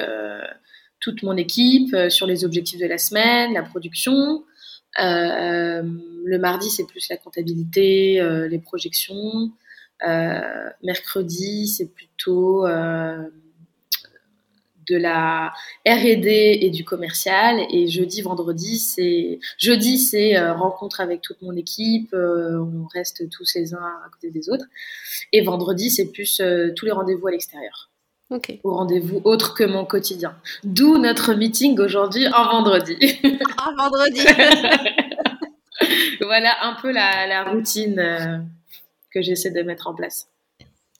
[1.01, 4.45] toute mon équipe sur les objectifs de la semaine, la production.
[4.99, 9.51] le mardi, c'est plus la comptabilité, les projections.
[10.03, 12.67] Mercredi, c'est plutôt
[14.89, 15.53] de la
[15.87, 17.61] R&D et du commercial.
[17.71, 23.29] Et jeudi vendredi c'est jeudi c'est euh, rencontre avec toute mon équipe euh, on reste
[23.31, 24.67] tous les uns à côté des autres.
[25.33, 27.91] Et vendredi c'est plus euh, tous les rendez-vous à l'extérieur.
[28.65, 30.35] Au rendez-vous autre que mon quotidien.
[30.65, 32.97] D'où notre meeting aujourd'hui en vendredi.
[33.65, 34.21] En vendredi.
[36.21, 38.49] Voilà un peu la, la routine
[39.15, 40.29] que j'essaie de mettre en place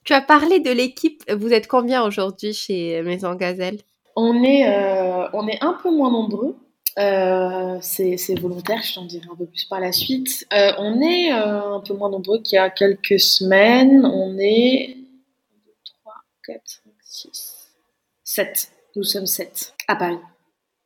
[0.05, 1.23] tu as parlé de l'équipe.
[1.29, 3.79] Vous êtes combien aujourd'hui chez Maison Gazelle?
[4.15, 6.55] On est, euh, on est un peu moins nombreux.
[6.97, 10.47] Euh, c'est volontaire, je t'en dirai un peu plus par la suite.
[10.53, 14.05] Euh, on est euh, un peu moins nombreux qu'il y a quelques semaines.
[14.05, 14.95] On est
[15.65, 15.71] 2,
[16.03, 16.13] 3,
[16.45, 17.71] 4, 5, 6,
[18.23, 18.71] 7.
[18.95, 20.19] Nous sommes 7 à Paris.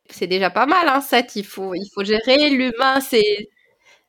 [0.10, 1.36] C'est déjà pas mal, hein, 7.
[1.36, 2.50] Il faut, il faut gérer.
[2.50, 3.50] L'humain, c'est.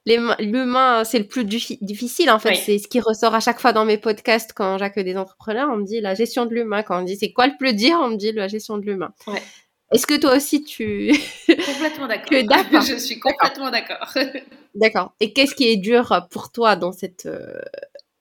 [0.06, 2.54] L'humain, c'est le plus difficile en fait.
[2.54, 5.68] C'est ce qui ressort à chaque fois dans mes podcasts quand j'accueille des entrepreneurs.
[5.70, 6.82] On me dit la gestion de l'humain.
[6.82, 8.86] Quand on me dit c'est quoi le plus dur, on me dit la gestion de
[8.86, 9.12] l'humain.
[9.26, 9.42] Ouais.
[9.92, 11.12] Est-ce que toi aussi tu.
[11.46, 12.80] Complètement d'accord?
[12.82, 14.14] Je suis complètement d'accord.
[14.76, 15.12] D'accord.
[15.18, 17.60] Et qu'est-ce qui est dur pour toi dans, cette, euh,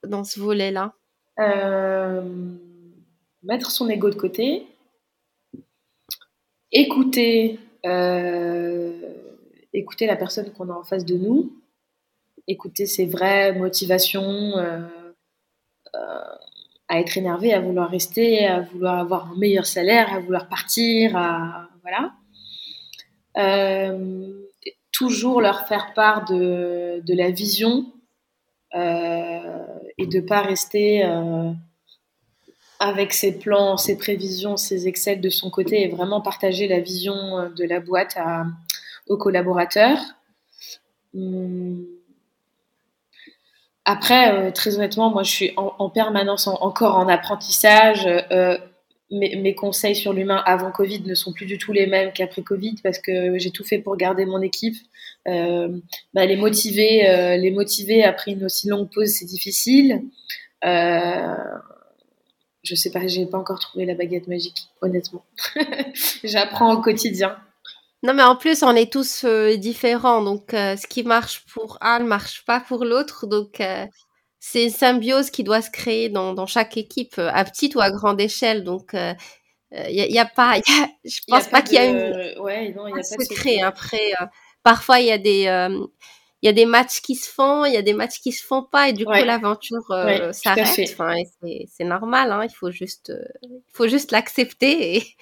[0.04, 0.94] dans ce volet-là?
[1.38, 2.22] Euh,
[3.44, 4.66] Mettre son ego de côté,
[6.72, 8.92] écouter, euh,
[9.72, 11.52] écouter la personne qu'on a en face de nous,
[12.50, 14.54] écouter ses vraies motivations
[16.90, 21.16] à être énervé, à vouloir rester, à vouloir avoir un meilleur salaire, à vouloir partir,
[21.16, 22.12] à voilà.
[23.36, 24.32] Euh,
[24.92, 27.86] toujours leur faire part de, la vision
[28.74, 29.66] euh,
[29.98, 31.52] et de pas rester euh,
[32.80, 37.50] avec ses plans, ses prévisions, ses excels de son côté et vraiment partager la vision
[37.50, 38.18] de la boîte
[39.06, 40.00] aux collaborateurs.
[41.14, 41.86] Hum,
[43.90, 48.06] après, euh, très honnêtement, moi, je suis en, permanence encore en apprentissage.
[48.06, 48.56] Euh,
[49.10, 52.76] mes, conseils sur l'humain avant Covid ne sont plus du tout les mêmes qu'après Covid
[52.84, 54.76] parce que j'ai tout fait pour garder mon équipe.
[55.26, 55.76] Euh,
[56.14, 60.04] bah, les motiver, les motiver après une aussi longue pause, c'est difficile.
[60.62, 61.24] je
[62.74, 65.24] sais pas, j'ai pas encore trouvé la baguette magique, honnêtement.
[66.22, 67.36] J'apprends au quotidien.
[68.02, 70.22] Non, mais en plus, on est tous euh, différents.
[70.22, 73.26] Donc, euh, ce qui marche pour un ne marche pas pour l'autre.
[73.26, 73.86] Donc, euh,
[74.38, 77.90] c'est une symbiose qui doit se créer dans, dans chaque équipe, à petite ou à
[77.90, 78.64] grande échelle.
[78.64, 82.40] Donc, il n'y a, a, pas, y a, je pense pas, qu'il y a une,
[82.40, 83.60] ouais, non, y a pas secret.
[83.60, 84.12] Après,
[84.62, 85.42] parfois, il y a des,
[86.42, 88.42] il y a des matchs qui se font, il y a des matchs qui se
[88.42, 89.84] font pas, et du coup, l'aventure
[90.32, 90.90] s'arrête.
[90.90, 91.12] Enfin,
[91.68, 95.16] c'est normal, hein, il faut juste, il faut juste l'accepter et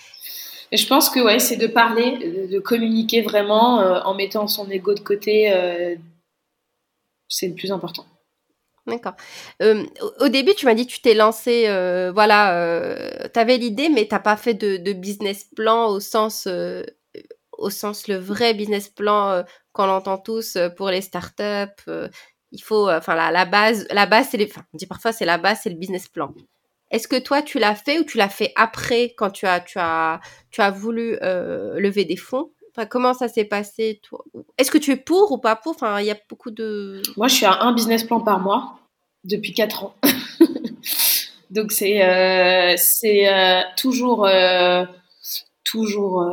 [0.72, 4.94] je pense que ouais, c'est de parler, de communiquer vraiment euh, en mettant son ego
[4.94, 5.52] de côté.
[5.52, 5.96] Euh,
[7.28, 8.06] c'est le plus important.
[8.86, 9.14] D'accord.
[9.62, 9.84] Euh,
[10.20, 11.64] au début, tu m'as dit que tu t'es lancé,
[12.14, 16.48] voilà, tu avais l'idée, mais tu n'as pas fait de, business plan au sens,
[17.52, 21.84] au sens le vrai business plan qu'on entend tous pour les startups.
[22.50, 25.36] il faut, enfin, la, la, base, la base, c'est les, on dit parfois c'est la
[25.36, 26.32] base, c'est le business plan.
[26.90, 29.78] Est-ce que toi, tu l'as fait ou tu l'as fait après quand tu as, tu
[29.78, 30.20] as,
[30.50, 32.50] tu as voulu euh, lever des fonds?
[32.70, 34.00] Enfin, Comment ça s'est passé
[34.56, 35.72] Est-ce que tu es pour ou pas pour?
[35.72, 37.02] Enfin, il y a beaucoup de.
[37.16, 38.78] Moi, je suis à un business plan par mois
[39.24, 39.94] depuis 4 ans.
[41.50, 44.28] Donc, c'est euh, c'est euh, toujours,
[45.64, 46.26] toujours,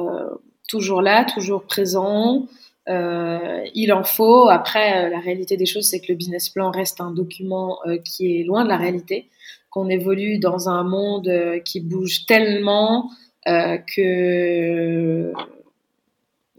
[0.69, 2.47] toujours là, toujours présent.
[2.87, 4.47] il en faut.
[4.47, 8.43] Après, la réalité des choses, c'est que le business plan reste un document qui est
[8.43, 9.29] loin de la réalité
[9.75, 13.11] qu'on évolue dans un monde euh, qui bouge tellement
[13.47, 15.33] euh, que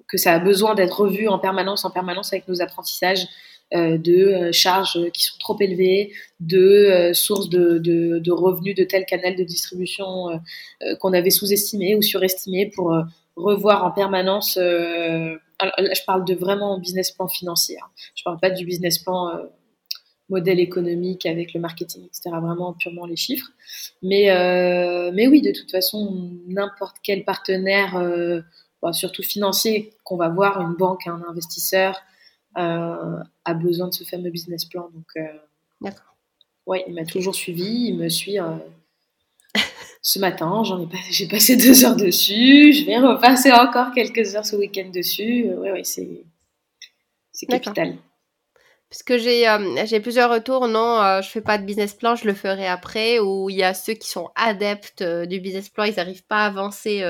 [0.07, 3.27] que ça a besoin d'être revu en permanence, en permanence avec nos apprentissages
[3.75, 9.35] euh, de charges qui sont trop élevées, de sources de, de, revenus de tel canal
[9.35, 10.41] de distribution
[11.01, 12.97] qu'on avait sous-estimé ou surestimé pour
[13.35, 14.55] revoir en permanence.
[14.55, 17.77] je parle de vraiment business plan financier.
[17.83, 17.89] Hein.
[18.15, 19.41] Je parle pas du business plan
[20.29, 22.31] modèle économique avec le marketing, etc.
[22.41, 23.51] Vraiment purement les chiffres.
[24.03, 28.41] Mais, euh, mais oui, de toute façon, n'importe quel partenaire, euh,
[28.93, 32.01] surtout financier, qu'on va voir, une banque, un investisseur,
[32.59, 34.91] euh, a besoin de ce fameux business plan.
[34.95, 35.25] Donc,
[35.81, 36.17] D'accord.
[36.67, 38.39] Ouais, il m'a toujours suivi, il me suit.
[40.03, 42.73] ce matin, j'en ai pas, j'ai passé deux heures dessus.
[42.73, 45.51] Je vais repasser encore quelques heures ce week-end dessus.
[45.59, 46.25] Oui, c'est,
[47.33, 47.97] c'est capital.
[48.97, 52.15] Parce que j'ai euh, j'ai plusieurs retours, non, euh, je fais pas de business plan,
[52.17, 53.19] je le ferai après.
[53.19, 56.45] Ou il y a ceux qui sont adeptes euh, du business plan, ils n'arrivent pas
[56.45, 57.05] à avancer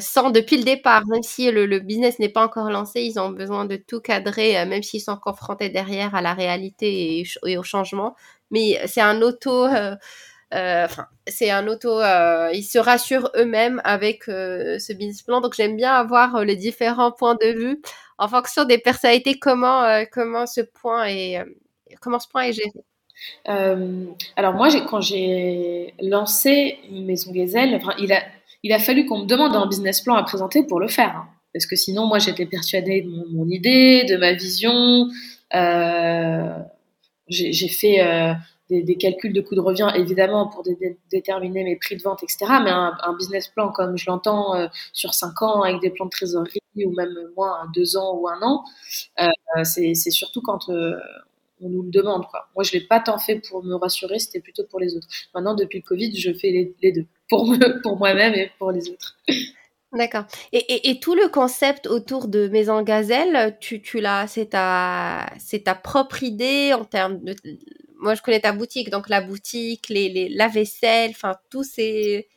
[0.00, 3.64] sans depuis le départ, même si le, business n'est pas encore lancé, ils ont besoin
[3.64, 8.14] de tout cadrer, même s'ils sont confrontés derrière à la réalité et, au changement.
[8.50, 9.66] Mais c'est un auto,
[10.52, 11.98] enfin c'est un auto,
[12.52, 15.40] ils se rassurent eux-mêmes avec ce business plan.
[15.40, 17.80] Donc j'aime bien avoir les différents points de vue
[18.20, 21.44] en fonction des personnalités, comment, euh, comment ce point est, euh,
[22.02, 22.70] comment ce point est géré
[23.48, 24.04] euh,
[24.36, 28.22] Alors moi, quand j'ai lancé Maison Gazelle, il, a,
[28.62, 31.16] il a fallu qu'on me demande un business plan à présenter pour le faire.
[31.16, 31.28] Hein.
[31.54, 35.08] parce que sinon, moi, j'étais persuadée de mon, idée, de ma vision.
[37.26, 38.02] j'ai fait
[38.70, 40.64] des, calculs de coûts de revient, évidemment, pour
[41.10, 42.38] déterminer mes prix de vente, etc.
[42.62, 46.60] Mais un, business plan, comme je l'entends, sur cinq ans, avec des plans de trésorerie,
[46.76, 48.64] ou même moins, deux ans ou un an,
[49.64, 50.70] c'est surtout quand
[51.62, 52.24] on nous le demande.
[52.54, 55.08] Moi, je l'ai pas tant fait pour me rassurer, c'était plutôt pour les autres.
[55.34, 59.16] Maintenant, depuis le Covid, je fais les, deux, pour, pour moi-même et pour les autres.
[59.92, 60.24] D'accord.
[60.52, 65.74] Et, tout le concept autour de Maison Gazelle, tu, tu l'as, c'est ta, c'est ta
[65.74, 67.34] propre idée en termes de.
[68.00, 72.28] Moi, je connais ta boutique, donc la boutique, les, les la vaisselle, enfin tout c'est.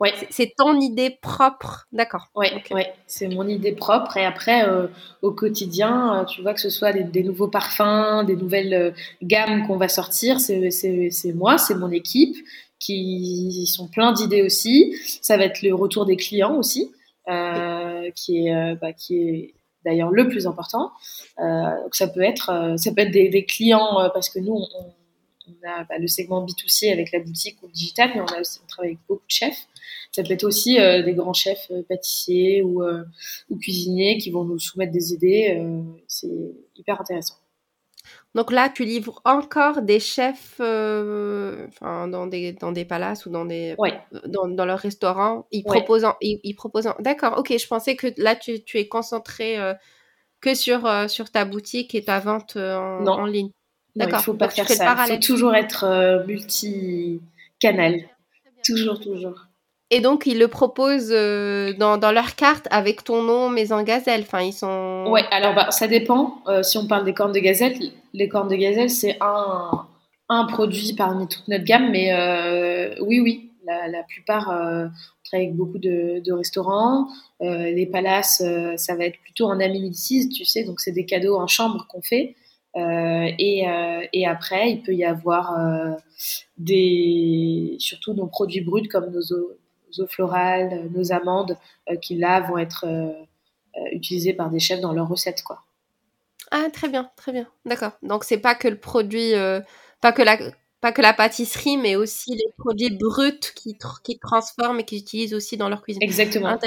[0.00, 0.12] Ouais.
[0.30, 2.26] C'est ton idée propre, d'accord.
[2.34, 4.16] Oui, ouais, c'est mon idée propre.
[4.16, 4.88] Et après, euh,
[5.22, 8.90] au quotidien, euh, tu vois que ce soit des, nouveaux parfums, des nouvelles euh,
[9.22, 12.34] gammes qu'on va sortir, c'est moi, c'est mon équipe
[12.80, 14.96] qui sont plein d'idées aussi.
[15.20, 16.90] Ça va être le retour des clients aussi.
[17.28, 19.54] Euh, qui est, bah, qui est
[19.84, 20.90] d'ailleurs le plus important.
[21.38, 24.92] Donc ça peut être, ça peut être des, clients parce que nous, on,
[25.48, 28.40] on a bah, le segment B2C avec la boutique ou le digital, mais on, a
[28.40, 29.68] aussi, on travaille avec beaucoup de chefs.
[30.12, 32.84] Ça peut être aussi des grands chefs pâtissiers ou,
[33.50, 35.60] ou, cuisiniers qui vont nous soumettre des idées.
[36.06, 36.28] c'est
[36.76, 37.36] hyper intéressant.
[38.34, 43.44] Donc là, tu livres encore des chefs euh, dans, des, dans des palaces ou dans,
[43.44, 43.76] des,
[44.26, 45.46] dans, dans leurs restaurants.
[45.50, 46.06] Ils proposent.
[46.22, 46.56] Ils,
[47.00, 47.56] D'accord, ok.
[47.58, 49.74] Je pensais que là, tu, tu es concentré euh,
[50.40, 53.50] que sur, euh, sur ta boutique et ta vente en, en, ligne.
[53.94, 54.20] D'accord.
[54.20, 54.96] Il faut pas faire ça.
[55.06, 58.00] Il faut toujours être multi-canal.
[58.64, 59.46] Toujours, toujours.
[59.94, 64.22] Et donc, ils le proposent euh, dans, dans, leur carte avec ton nom, Maison Gazelle.
[64.22, 65.04] Enfin, ils sont.
[65.10, 66.38] Ouais, alors bah, ça dépend.
[66.48, 67.76] Euh, si on parle des cornes de gazelle,
[68.14, 69.86] les cornes de gazelle, c'est un,
[70.30, 71.90] un produit parmi toute notre gamme.
[71.90, 74.90] Mais euh, oui, oui, la, la plupart, on
[75.24, 77.08] travaille avec beaucoup de, de restaurants.
[77.40, 78.42] les palaces,
[78.76, 80.64] ça va être plutôt en amenities, tu sais.
[80.64, 82.34] Donc, c'est des cadeaux en chambre qu'on fait.
[82.74, 83.64] Et,
[84.12, 85.54] et, après, il peut y avoir
[86.58, 91.56] des, surtout nos produits bruts comme nos, eaux florales, nos amandes,
[91.90, 93.12] euh, qui là vont être euh,
[93.76, 95.62] euh, utilisées par des chefs dans leurs recettes, quoi.
[96.50, 97.46] Ah, très bien, très bien.
[97.64, 97.92] D'accord.
[98.02, 99.32] Donc, c'est pas que le produit,
[100.02, 100.36] pas que la,
[100.82, 105.32] pas que la pâtisserie, mais aussi les produits bruts qui, qui transforment et qui utilisent
[105.32, 106.02] aussi dans leur cuisine.
[106.02, 106.58] Exactement.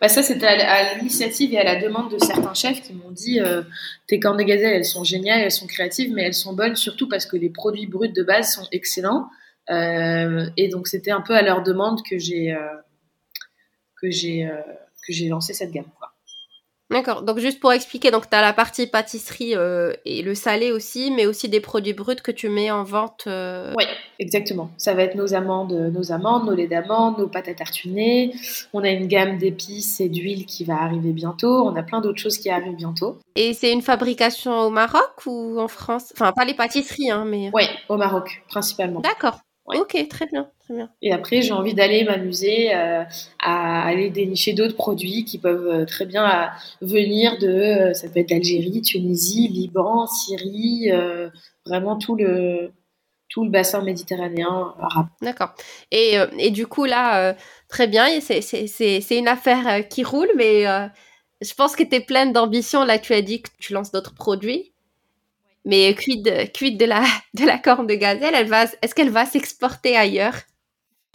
[0.00, 3.40] Bah ça, c'était à, l'initiative et à la demande de certains chefs qui m'ont dit
[4.06, 7.08] tes cornes de gazelle, elles sont géniales, elles sont créatives, mais elles sont bonnes surtout
[7.08, 9.28] parce que les produits bruts de base sont excellents.
[9.70, 12.76] Euh, et donc c'était un peu à leur demande que j'ai euh,
[14.00, 15.90] que j'ai euh, lancé cette gamme.
[16.90, 17.22] D'accord.
[17.22, 19.54] Donc juste pour expliquer, donc tu as la partie pâtisserie
[20.04, 23.24] et le salé aussi, mais aussi des produits bruts que tu mets en vente.
[23.26, 23.84] Oui,
[24.18, 24.70] exactement.
[24.76, 28.34] Ça va être nos amandes, nos amandes, nos laits d'amandes, nos pâtes à tartiner.
[28.72, 31.66] On a une gamme d'épices et d'huile qui va arriver bientôt.
[31.66, 33.18] On a plein d'autres choses qui arrivent bientôt.
[33.34, 36.12] Et c'est une fabrication au Maroc ou en France?
[36.14, 37.50] Enfin, pas les pâtisseries, hein, mais.
[37.54, 39.00] Oui, au Maroc principalement.
[39.00, 39.38] D'accord.
[39.66, 40.90] Ok, très bien, très bien.
[41.00, 43.02] Et après, j'ai envie d'aller m'amuser euh,
[43.40, 46.46] à aller dénicher d'autres produits qui peuvent euh, très bien euh,
[46.82, 50.90] venir de, ça peut être d'Algérie, Tunisie, Liban, Syrie,
[51.66, 52.72] vraiment tout le
[53.30, 55.06] tout le bassin méditerranéen arabe.
[55.20, 55.54] D'accord.
[55.90, 57.34] Et, et, du coup là,
[57.68, 60.64] très bien, c'est une affaire qui roule, mais
[61.40, 62.84] je pense que tu es pleine d'ambition.
[62.84, 64.73] Là, tu as dit que tu lances d'autres produits.
[65.64, 69.96] Mais quid, de, la, de la corne de gazelle elle va, Est-ce qu'elle va s'exporter
[69.96, 70.34] ailleurs?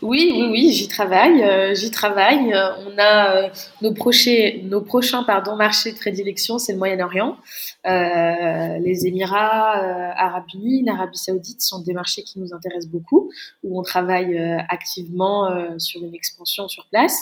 [0.02, 2.54] Oui, oui, oui, j'y travaille, euh, j'y travaille.
[2.54, 3.50] Euh, on a euh,
[3.82, 7.38] nos, prochains, nos prochains pardon, marchés de prédilection, c'est le Moyen-Orient.
[7.86, 9.74] les Émirats
[10.16, 13.30] arabes unis, l'Arabie saoudite sont des marchés qui nous intéressent beaucoup,
[13.64, 14.38] où on travaille
[14.70, 17.20] activement sur une expansion sur place.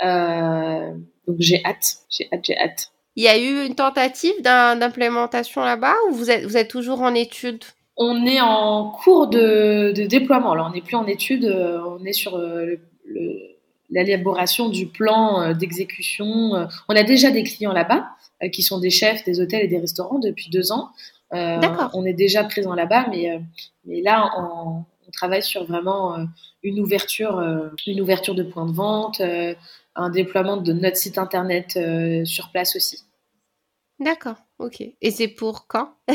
[0.00, 2.90] donc j'ai hâte, j'ai hâte, j'ai hâte.
[3.16, 7.14] Il y a eu une tentative d'implémentation là-bas ou vous êtes, vous êtes toujours en
[7.14, 7.64] étude?
[8.02, 10.52] On est en cours de, déploiement.
[10.52, 12.76] Alors, on n'est plus en étude, euh, on est sur euh,
[13.90, 16.66] l'élaboration du plan euh, d'exécution.
[16.88, 18.08] On a déjà des clients là-bas
[18.52, 20.88] qui sont des chefs des hôtels et des restaurants depuis deux ans.
[21.30, 21.90] D'accord.
[21.92, 23.38] On est déjà présent là-bas, mais,
[23.84, 26.16] mais là, on, on, travaille sur vraiment
[26.62, 27.38] une ouverture,
[27.86, 29.20] une ouverture de points de vente,
[30.00, 31.78] un déploiement de notre site internet
[32.24, 33.04] sur place aussi.
[34.00, 34.80] D'accord, ok.
[34.80, 35.92] Et c'est pour quand?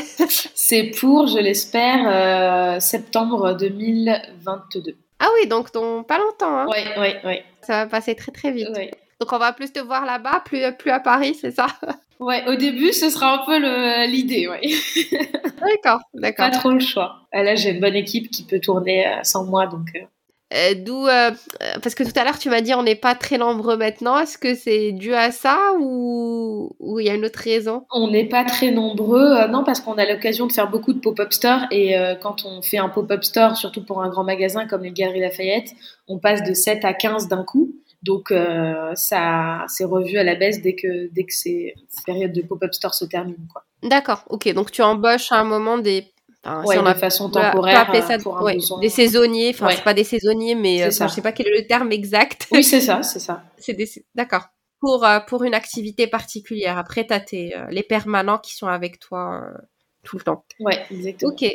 [0.56, 4.98] C'est pour, je l'espère, euh, septembre 2022.
[5.20, 6.66] Ah oui, donc dans pas longtemps.
[6.68, 7.36] Oui, oui, oui.
[7.62, 8.70] Ça va passer très très vite.
[9.20, 11.68] Donc on va plus te voir là-bas, plus, plus à Paris, c'est ça?
[12.18, 13.58] Ouais, au début, ce sera un peu
[14.08, 14.62] l'idée, ouais.
[15.60, 16.50] d'accord, d'accord.
[16.50, 17.28] Pas trop le choix.
[17.34, 19.90] Là, j'ai une bonne équipe qui peut tourner euh, sans moi, donc.
[19.98, 20.06] Euh.
[20.54, 21.32] Euh, d'où, euh,
[21.82, 24.20] parce que tout à l'heure tu m'as dit on n'est pas très nombreux maintenant.
[24.20, 27.86] Est-ce que c'est dû à ça ou il y a une autre raison?
[27.92, 31.34] On n'est pas très nombreux, non, parce qu'on a l'occasion de faire beaucoup de pop-up
[31.34, 34.92] stores et quand on fait un pop-up store, surtout pour un grand magasin comme les
[34.92, 35.72] Galeries Lafayette,
[36.08, 37.72] on passe de 7 à 15 d'un coup.
[38.04, 38.32] Donc
[38.94, 41.74] ça s'est revu à la baisse dès que dès que ces
[42.06, 43.38] périodes de pop-up store se terminent.
[43.82, 44.54] D'accord, ok.
[44.54, 46.08] Donc tu embauches à un moment des
[46.46, 50.84] Enfin, de façon temporaire ça, pour un des saisonniers enfin c'est pas des saisonniers mais
[50.84, 52.48] euh, je sais pas quel est le terme exact.
[52.52, 53.44] Oui c'est ça c'est ça.
[53.58, 54.46] C'est d'accord.
[54.80, 58.68] Pour euh, pour une activité particulière après tu as tes, euh, les permanents qui sont
[58.68, 59.42] avec toi
[60.04, 60.46] tout le temps.
[60.60, 61.32] Ouais exactement.
[61.32, 61.50] Ok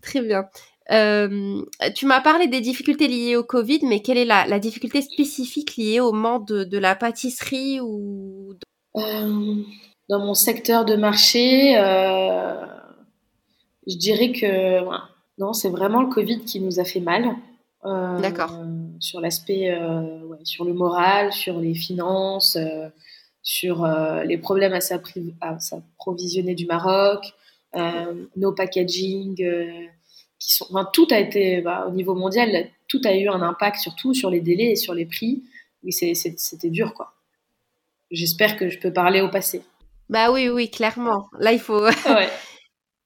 [0.00, 0.44] très bien.
[0.88, 5.76] Tu m'as parlé des difficultés liées au Covid mais quelle est la, la difficulté spécifique
[5.76, 8.54] liée au manque de, de la pâtisserie ou
[8.94, 11.74] dans mon secteur de marché
[13.86, 14.84] je dirais que
[15.38, 17.36] non, c'est vraiment le Covid qui nous a fait mal.
[17.84, 18.52] Euh, D'accord.
[19.00, 22.88] Sur l'aspect, euh, ouais, sur le moral, sur les finances, euh,
[23.42, 23.86] sur
[24.24, 27.32] les problèmes à s'approvisionner du Maroc,
[28.34, 29.36] nos packaging,
[30.40, 33.78] qui sont, enfin, tout a été bah, au niveau mondial, tout a eu un impact
[33.78, 35.44] surtout sur les délais et sur les prix.
[35.84, 37.12] Oui, c'était dur, quoi.
[38.10, 39.62] J'espère que je peux parler au passé.
[40.08, 41.28] Bah oui, oui, clairement.
[41.38, 41.84] Là, il faut.
[41.84, 41.92] ouais.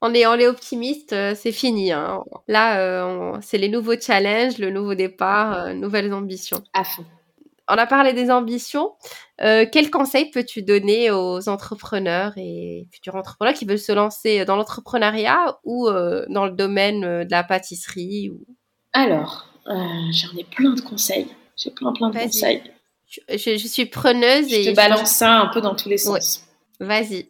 [0.03, 1.93] on est, on est optimiste, euh, c'est fini.
[1.93, 2.25] Hein.
[2.49, 6.63] Là, euh, c'est les nouveaux challenges, le nouveau départ, euh, nouvelles ambitions.
[6.73, 7.05] À fond.
[7.69, 8.95] On a parlé des ambitions.
[9.39, 15.61] quels conseils peux-tu donner aux entrepreneurs et futurs entrepreneurs qui veulent se lancer dans l'entrepreneuriat
[15.63, 18.45] ou dans le domaine de la pâtisserie ou...
[18.93, 21.29] Alors, j'en ai plein de conseils.
[21.57, 22.61] J'ai plein, plein de conseils.
[23.07, 24.65] Je, je, suis preneuse je et...
[24.73, 26.45] Te balance ça un peu dans tous les sens.
[26.81, 27.29] Vas-y.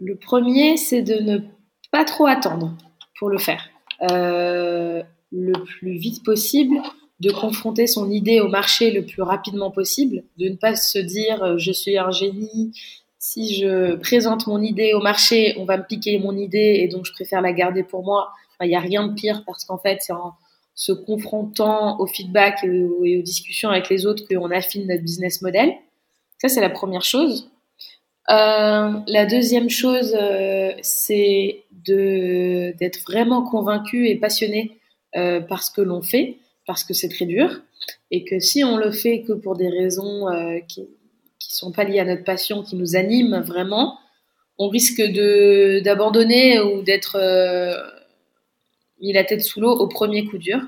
[0.00, 1.38] Le premier, c'est de ne
[1.90, 2.74] pas trop attendre
[3.18, 3.68] pour le faire.
[4.10, 6.80] Euh, le plus vite possible,
[7.20, 11.42] de confronter son idée au marché le plus rapidement possible, de ne pas se dire
[11.42, 12.72] euh, je suis un génie,
[13.18, 17.04] si je présente mon idée au marché, on va me piquer mon idée et donc
[17.04, 18.30] je préfère la garder pour moi.
[18.62, 20.32] Il n'y a rien de pire parce qu'en fait, c'est en
[20.74, 22.84] se confrontant au feedback et
[23.18, 25.74] aux discussions avec les autres qu'on affine notre business model.
[26.38, 27.50] Ça, c'est la première chose.
[28.30, 34.78] Euh, la deuxième chose, euh, c'est d'être vraiment convaincu et passionné
[35.16, 37.60] euh, par ce que l'on fait, parce que c'est très dur,
[38.12, 40.26] et que si on le fait que pour des raisons
[40.68, 40.88] qui
[41.40, 43.98] qui sont pas liées à notre passion, qui nous animent vraiment,
[44.58, 47.18] on risque de d'abandonner ou d'être
[49.00, 50.60] mis la tête sous l'eau au premier coup dur.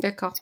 [0.00, 0.34] D'accord.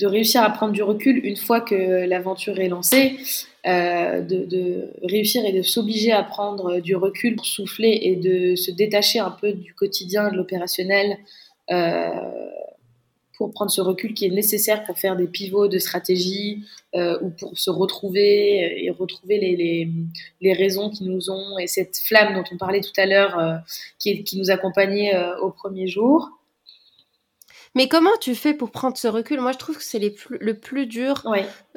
[0.00, 3.18] De réussir à prendre du recul une fois que l'aventure est lancée
[3.66, 8.70] euh, de, réussir et de s'obliger à prendre du recul pour souffler et de se
[8.70, 11.18] détacher un peu du quotidien, de l'opérationnel,
[11.70, 12.08] euh,
[13.36, 17.28] pour prendre ce recul qui est nécessaire pour faire des pivots de stratégie euh, ou
[17.28, 19.90] pour se retrouver et retrouver les,
[20.40, 23.60] les, raisons qui nous ont et cette flamme dont on parlait tout à l'heure
[23.98, 26.30] qui, qui, nous accompagnait au premier jour.
[27.76, 29.40] Mais comment tu fais pour prendre ce recul?
[29.40, 31.22] Moi, je trouve que c'est le plus dur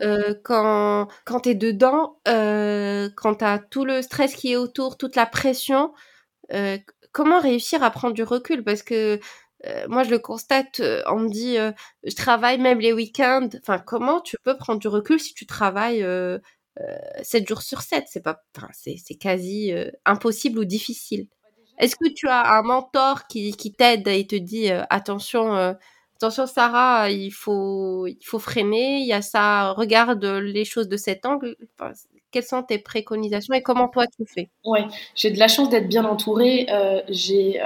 [0.01, 4.55] euh, quand, quand tu es dedans, euh, quand tu as tout le stress qui est
[4.55, 5.93] autour, toute la pression.
[6.51, 6.77] Euh,
[7.11, 8.63] comment réussir à prendre du recul?
[8.63, 9.19] Parce que
[9.87, 11.55] moi, je le constate, on me dit,
[12.03, 13.47] je travaille même les week-ends.
[13.61, 16.05] Enfin, comment tu peux prendre du recul si tu travailles
[17.21, 19.71] 7 jours sur 7 C'est pas, c'est quasi
[20.05, 21.27] impossible ou difficile.
[21.83, 25.73] Est-ce que tu as un mentor qui, t'aide et te dit euh, attention, euh,
[26.15, 30.95] attention Sarah, il faut, il faut freiner, il y a ça, regarde les choses de
[30.95, 31.57] cet angle.
[32.31, 34.49] quelles sont tes préconisations et comment toi tu fais?
[34.63, 34.79] Oui,
[35.13, 36.67] j'ai de la chance d'être bien entourée.
[36.69, 37.59] Euh, j'ai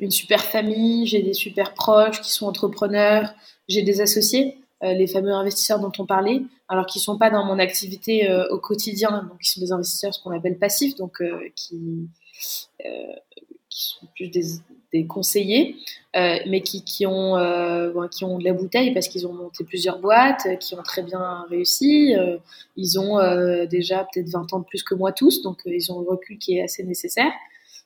[0.00, 3.34] une super famille, j'ai des super proches qui sont entrepreneurs,
[3.68, 4.56] j'ai des associés.
[4.80, 9.28] les fameux investisseurs dont on parlait, alors qui sont pas dans mon activité au quotidien,
[9.28, 11.22] donc qui sont des investisseurs ce qu'on appelle passifs, donc
[11.54, 12.08] qui,
[14.30, 15.76] des, conseillers,
[16.16, 19.64] euh, mais qui, qui ont, euh, qui ont de la bouteille parce qu'ils ont monté
[19.64, 22.14] plusieurs boîtes, qui ont très bien réussi.
[22.76, 23.18] ils ont
[23.66, 26.58] déjà peut-être 20 ans de plus que moi tous, donc ils ont un recul qui
[26.58, 27.32] est assez nécessaire.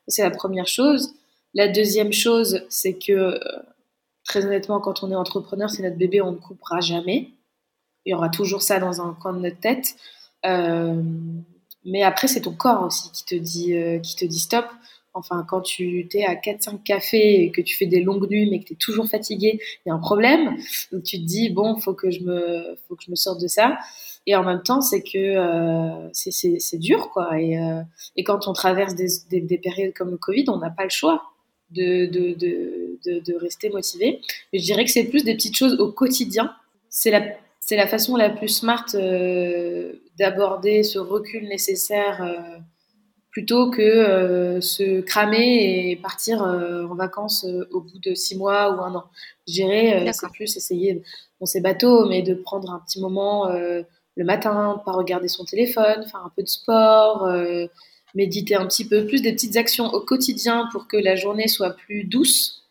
[0.08, 1.14] C'est la première chose.
[1.54, 3.38] La deuxième chose, c'est que
[4.24, 7.30] très honnêtement, quand on est entrepreneur, c'est notre bébé, on ne coupera jamais.
[8.04, 9.94] Il y aura toujours ça dans un coin de notre tête.
[11.86, 14.66] Mais après, c'est ton corps aussi qui te dit, euh, qui te dit stop.
[15.16, 18.60] Enfin, quand tu es à 4-5 cafés et que tu fais des longues nuits mais
[18.60, 20.56] que tu es toujours fatigué, il y a un problème.
[20.92, 23.48] Donc tu te dis, bon, faut que je me, faut que je me sorte de
[23.48, 23.78] ça.
[24.26, 27.40] Et en même temps, c'est que euh, c'est dur, quoi.
[27.40, 27.80] Et, euh,
[28.16, 30.90] et, quand on traverse des, des, des, périodes comme le Covid, on n'a pas le
[30.90, 31.22] choix
[31.70, 34.20] de, de, de, de, rester motivé.
[34.52, 36.52] Mais je dirais que c'est plus des petites choses au quotidien.
[36.90, 37.22] C'est la,
[37.60, 38.86] c'est la façon la plus smart
[40.18, 42.20] d'aborder ce recul nécessaire
[43.36, 48.94] plutôt que se cramer et partir en vacances au bout de six mois ou un
[48.94, 49.04] an.
[49.46, 51.02] Je dirais, c'est plus essayer,
[51.38, 53.50] bon c'est bateau, mais de prendre un petit moment
[54.16, 57.66] le matin, pas regarder son téléphone, faire un peu de sport, euh,
[58.14, 61.76] méditer un petit peu, plus des petites actions au quotidien pour que la journée soit
[61.76, 62.64] plus douce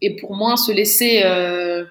[0.00, 1.84] et pour moins se laisser euh,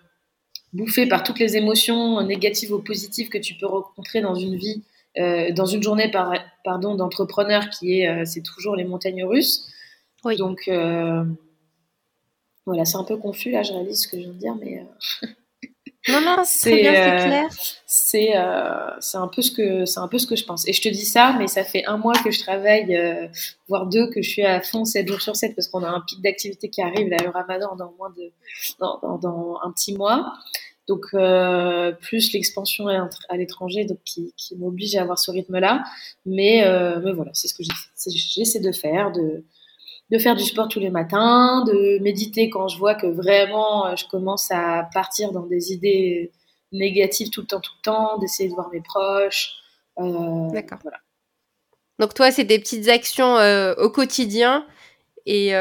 [0.71, 4.81] bouffer par toutes les émotions négatives ou positives que tu peux rencontrer dans une vie,
[5.19, 9.67] euh, dans une journée par, pardon d'entrepreneur qui est, c'est toujours les montagnes russes.
[10.23, 10.37] Oui.
[10.37, 10.69] Donc
[12.65, 14.83] voilà, c'est un peu confus là, je réalise ce que je viens de dire, mais
[16.07, 17.49] Non, non, c'est euh, clair.
[17.85, 20.67] C'est euh, c'est un peu ce que c'est un peu ce que je pense.
[20.67, 23.27] Et je te dis ça, mais ça fait un mois que je travaille, euh,
[23.67, 26.01] voire deux, que je suis à fond 7 jours sur 7 parce qu'on a un
[26.01, 28.31] pic d'activité qui arrive là, le Ramadan dans moins de
[28.79, 30.33] dans, dans, dans un petit mois.
[30.87, 31.07] Donc
[32.01, 35.83] plus l'expansion à l'étranger, donc qui, qui m'oblige à avoir ce rythme-là.
[36.25, 36.63] Mais
[37.03, 39.43] mais voilà, c'est ce que j'essaie de faire, de
[40.11, 43.95] de faire du sport tous les matins, de méditer quand je vois que vraiment euh,
[43.95, 46.31] je commence à partir dans des idées
[46.71, 49.53] négatives tout le temps, tout le temps, d'essayer de voir mes proches.
[49.99, 50.79] Euh, D'accord.
[50.83, 50.97] Voilà.
[51.99, 54.67] Donc toi, c'est des petites actions euh, au quotidien
[55.25, 55.53] et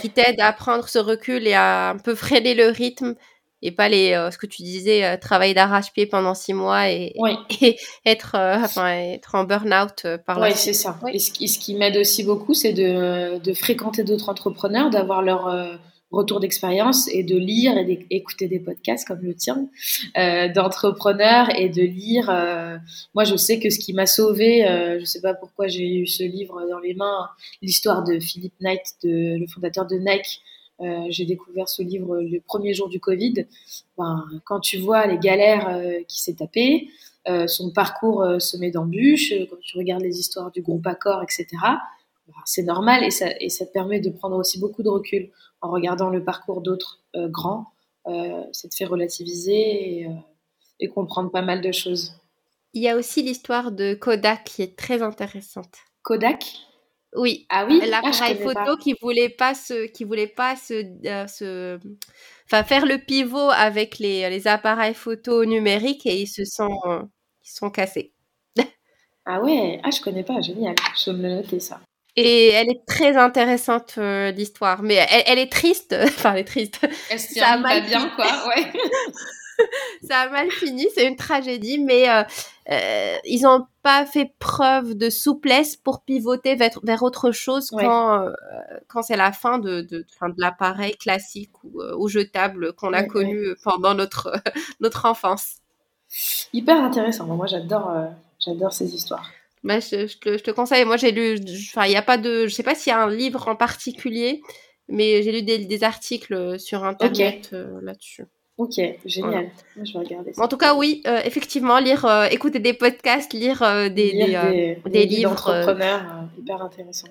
[0.00, 3.14] qui t'aident à prendre ce recul et à un peu freiner le rythme
[3.62, 7.14] et pas les euh, ce que tu disais euh, travailler d'arrache-pied pendant six mois et,
[8.06, 10.98] être euh, enfin, être en burn-out par Oui, c'est ça.
[11.12, 15.78] Et ce, qui m'aide aussi beaucoup, c'est de, de fréquenter d'autres entrepreneurs, d'avoir leur
[16.10, 19.68] retour d'expérience et de lire et d'écouter des podcasts comme le tien
[20.54, 22.26] d'entrepreneurs et de lire.
[23.14, 24.64] moi, je sais que ce qui m'a sauvé,
[25.00, 27.28] je sais pas pourquoi j'ai eu ce livre dans les mains,
[27.62, 30.42] l'histoire de Philippe Knight, de, le fondateur de Nike
[30.80, 33.46] euh, j'ai découvert ce livre le premier jour du Covid.
[33.96, 36.88] Ben, quand tu vois les galères euh, qu'il s'est tapé,
[37.28, 42.34] euh, son parcours semé d'embûches, quand tu regardes les histoires du groupe Accord, etc., ben,
[42.44, 45.70] c'est normal et ça, et ça te permet de prendre aussi beaucoup de recul en
[45.70, 47.66] regardant le parcours d'autres grands.
[48.06, 50.08] ça te fait relativiser et,
[50.78, 52.12] et comprendre pas mal de choses.
[52.74, 55.74] Il y a aussi l'histoire de Kodak qui est très intéressante.
[56.02, 56.67] Kodak?
[57.14, 57.46] Oui.
[57.48, 57.80] Ah oui?
[57.86, 60.84] L'appareil ah, photo qui voulait pas se, qui voulait pas se,
[61.42, 61.78] euh,
[62.46, 67.08] enfin faire le pivot avec les, les, appareils photo numériques et ils se sont,
[67.44, 68.12] ils sont cassés.
[69.24, 69.80] ah ouais?
[69.82, 70.40] Ah je connais pas.
[70.40, 70.74] Génial.
[70.96, 71.80] Je vais me noter ça.
[72.20, 75.94] Et elle est très intéressante euh, l'histoire, mais elle, est triste.
[76.02, 76.80] enfin, elle est triste.
[77.10, 78.26] Elle se tient pas bien, quoi.
[78.48, 78.72] Ouais.
[80.08, 82.22] ça a mal fini, c'est une tragédie, mais euh,
[82.70, 88.22] euh, ils n'ont pas fait preuve de souplesse pour pivoter vers, vers autre chose quand,
[88.22, 88.32] euh,
[88.88, 93.54] quand c'est la fin de, de, de l'appareil classique ou, ou jetable qu'on a connu
[93.64, 94.32] pendant notre,
[94.80, 95.56] notre enfance.
[96.52, 97.26] Hyper intéressant.
[97.26, 97.92] Moi, j'adore
[98.44, 99.30] j'adore ces histoires.
[99.64, 100.84] Bah, je, je, te, je, te, conseille.
[100.84, 101.38] Moi, j'ai lu.
[101.68, 102.46] Enfin, il n'y a pas de.
[102.46, 104.40] Je sais pas s'il y a un livre en particulier,
[104.88, 108.24] mais j'ai lu des, des, articles sur internet là-dessus.
[108.58, 109.50] Ok, génial.
[109.80, 110.42] Je vais regarder ça.
[110.42, 114.76] En tout cas, oui, euh, effectivement, lire, euh, écouter des podcasts, lire, euh, des, des,
[114.90, 115.30] des, livres.
[115.30, 116.02] d'entrepreneurs,
[116.36, 117.06] hyper intéressant.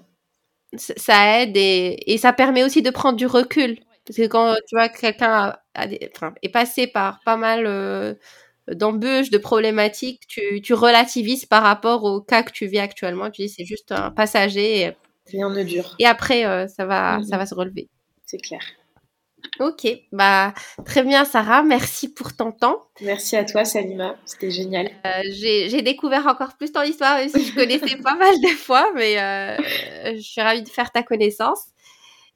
[0.76, 3.80] Ça aide et, et, ça permet aussi de prendre du recul.
[4.06, 8.18] Parce que quand tu vois quelqu'un est passé par pas mal
[8.68, 13.32] d'embûches, de problématiques, tu, tu, relativises par rapport au cas que tu vis actuellement.
[13.32, 14.82] Tu dis c'est juste un passager.
[14.82, 14.92] Et,
[15.28, 15.96] Rien ne dure.
[16.00, 17.40] Et après, ça, va, ça mhm.
[17.40, 17.88] va se relever.
[18.26, 18.62] C'est clair.
[19.60, 20.54] Ok, bah
[20.86, 22.82] très bien Sarah, merci pour ton temps.
[23.02, 24.90] Merci à toi Salima, c'était génial.
[25.06, 28.92] Euh, j'ai découvert encore plus ton histoire, même si je connaissais pas mal de fois,
[28.96, 29.58] mais euh,
[30.16, 31.66] je suis ravie de faire ta connaissance.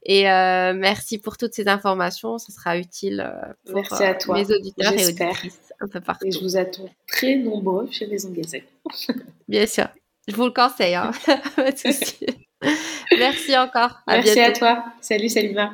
[0.03, 3.31] Et euh, merci pour toutes ces informations, ce sera utile
[3.65, 4.35] pour merci à toi.
[4.35, 6.25] mes auditeurs et auditrices un peu partout.
[6.25, 8.63] Et je vous attends très nombreux chez les engagés.
[9.47, 9.87] Bien sûr,
[10.27, 11.11] je vous le conseille, hein.
[11.55, 12.25] pas de souci.
[13.11, 14.01] merci encore.
[14.07, 14.85] merci à toi.
[15.01, 15.73] Salut Salima.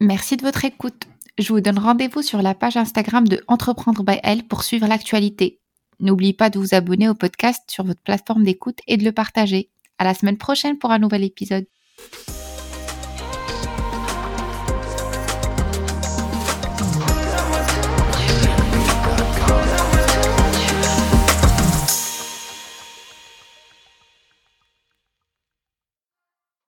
[0.00, 1.04] Merci de votre écoute.
[1.38, 5.60] Je vous donne rendez-vous sur la page Instagram de Entreprendre by Elle pour suivre l'actualité.
[6.00, 9.70] N'oubliez pas de vous abonner au podcast sur votre plateforme d'écoute et de le partager.
[9.98, 11.66] À la semaine prochaine pour un nouvel épisode.